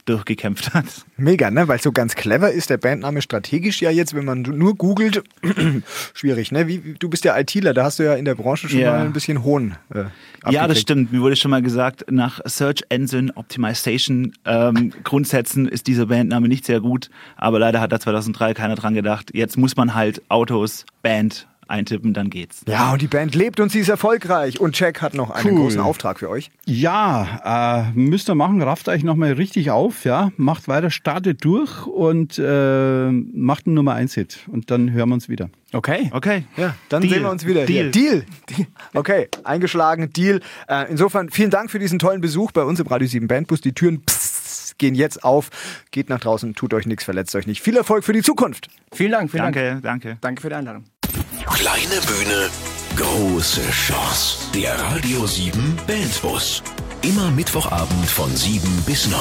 durchgekämpft 0.08 0.74
hat. 0.74 0.84
Mega, 1.16 1.50
ne? 1.50 1.68
Weil 1.68 1.80
so 1.80 1.92
ganz 1.92 2.14
clever 2.14 2.50
ist 2.50 2.70
der 2.70 2.78
Bandname 2.78 3.22
strategisch 3.22 3.80
ja 3.82 3.90
jetzt, 3.90 4.14
wenn 4.14 4.24
man 4.24 4.42
nur 4.42 4.74
googelt, 4.76 5.22
schwierig, 6.14 6.52
ne? 6.52 6.66
Wie, 6.68 6.94
du 6.98 7.08
bist 7.08 7.24
ja 7.24 7.38
ITler, 7.38 7.74
da 7.74 7.84
hast 7.84 7.98
du 7.98 8.04
ja 8.04 8.14
in 8.14 8.24
der 8.24 8.34
Branche 8.34 8.68
schon 8.68 8.80
Ja. 8.80 8.92
mal 8.92 9.04
ein 9.06 9.12
bisschen 9.12 9.42
Hohn. 9.44 9.76
Äh, 9.94 10.04
Ja, 10.50 10.66
das 10.66 10.80
stimmt. 10.80 11.12
Mir 11.12 11.20
wurde 11.20 11.36
schon 11.36 11.50
mal 11.50 11.62
gesagt, 11.62 12.04
nach 12.10 12.40
Search 12.44 12.82
Engine 12.88 13.32
Optimization 13.36 14.32
ähm, 14.44 14.92
Grundsätzen 15.04 15.68
ist 15.68 15.86
dieser 15.86 16.06
Bandname 16.06 16.48
nicht 16.48 16.64
sehr 16.64 16.80
gut. 16.80 17.10
Aber 17.36 17.58
leider 17.58 17.80
hat 17.80 17.92
da 17.92 18.00
2003 18.00 18.54
keiner 18.54 18.74
dran 18.74 18.94
gedacht. 18.94 19.30
Jetzt 19.34 19.56
muss 19.58 19.76
man 19.76 19.94
halt 19.94 20.22
Autos, 20.28 20.86
Band 21.02 21.46
eintippen, 21.68 22.14
dann 22.14 22.30
geht's. 22.30 22.62
Ja, 22.66 22.92
und 22.92 23.02
die 23.02 23.06
Band 23.06 23.34
lebt 23.34 23.60
und 23.60 23.70
sie 23.70 23.78
ist 23.80 23.88
erfolgreich. 23.88 24.58
Und 24.60 24.78
Jack 24.78 25.02
hat 25.02 25.14
noch 25.14 25.30
einen 25.30 25.48
Cool. 25.50 25.60
großen 25.62 25.80
Auftrag 25.80 26.18
für 26.18 26.28
euch. 26.28 26.50
Ja, 26.66 27.88
äh, 27.94 27.98
müsst 27.98 28.28
ihr 28.28 28.34
machen, 28.34 28.60
rafft 28.62 28.88
euch 28.88 29.04
nochmal 29.04 29.32
richtig 29.32 29.70
auf, 29.70 30.04
ja, 30.04 30.30
macht 30.36 30.68
weiter, 30.68 30.90
startet 30.90 31.44
durch 31.44 31.86
und 31.86 32.38
äh, 32.38 33.10
macht 33.10 33.66
einen 33.66 33.74
Nummer 33.74 33.94
1 33.94 34.14
Hit 34.14 34.40
und 34.48 34.70
dann 34.70 34.92
hören 34.92 35.08
wir 35.10 35.14
uns 35.14 35.28
wieder. 35.28 35.50
Okay. 35.72 36.08
Okay. 36.12 36.44
Ja, 36.56 36.74
dann 36.88 37.02
Deal. 37.02 37.12
sehen 37.14 37.22
wir 37.22 37.30
uns 37.30 37.46
wieder. 37.46 37.66
Deal. 37.66 37.90
Deal. 37.90 38.24
Deal. 38.48 38.66
Okay, 38.94 39.28
eingeschlagen, 39.44 40.10
Deal. 40.12 40.40
Äh, 40.66 40.90
insofern 40.90 41.28
vielen 41.28 41.50
Dank 41.50 41.70
für 41.70 41.78
diesen 41.78 41.98
tollen 41.98 42.20
Besuch 42.22 42.52
bei 42.52 42.62
uns 42.62 42.80
im 42.80 42.86
Radio 42.86 43.06
7 43.06 43.28
Bandbus. 43.28 43.60
Die 43.60 43.72
Türen 43.74 44.02
psst, 44.04 44.78
gehen 44.78 44.94
jetzt 44.94 45.24
auf. 45.24 45.50
Geht 45.90 46.08
nach 46.08 46.20
draußen, 46.20 46.54
tut 46.54 46.72
euch 46.72 46.86
nichts, 46.86 47.04
verletzt 47.04 47.34
euch 47.36 47.46
nicht. 47.46 47.60
Viel 47.60 47.76
Erfolg 47.76 48.04
für 48.04 48.14
die 48.14 48.22
Zukunft. 48.22 48.68
Vielen 48.92 49.12
Dank, 49.12 49.30
vielen 49.30 49.42
Dank. 49.42 49.54
Danke, 49.56 49.80
danke. 49.82 50.18
Danke 50.22 50.40
für 50.40 50.48
die 50.48 50.54
Einladung. 50.54 50.84
Kleine 51.52 52.00
Bühne, 52.06 52.50
große 52.96 53.62
Chance. 53.70 54.38
Der 54.54 54.78
Radio 54.80 55.26
7 55.26 55.76
Bandbus. 55.86 56.62
Immer 57.02 57.30
Mittwochabend 57.30 58.08
von 58.08 58.34
7 58.34 58.60
bis 58.86 59.08
9. 59.08 59.20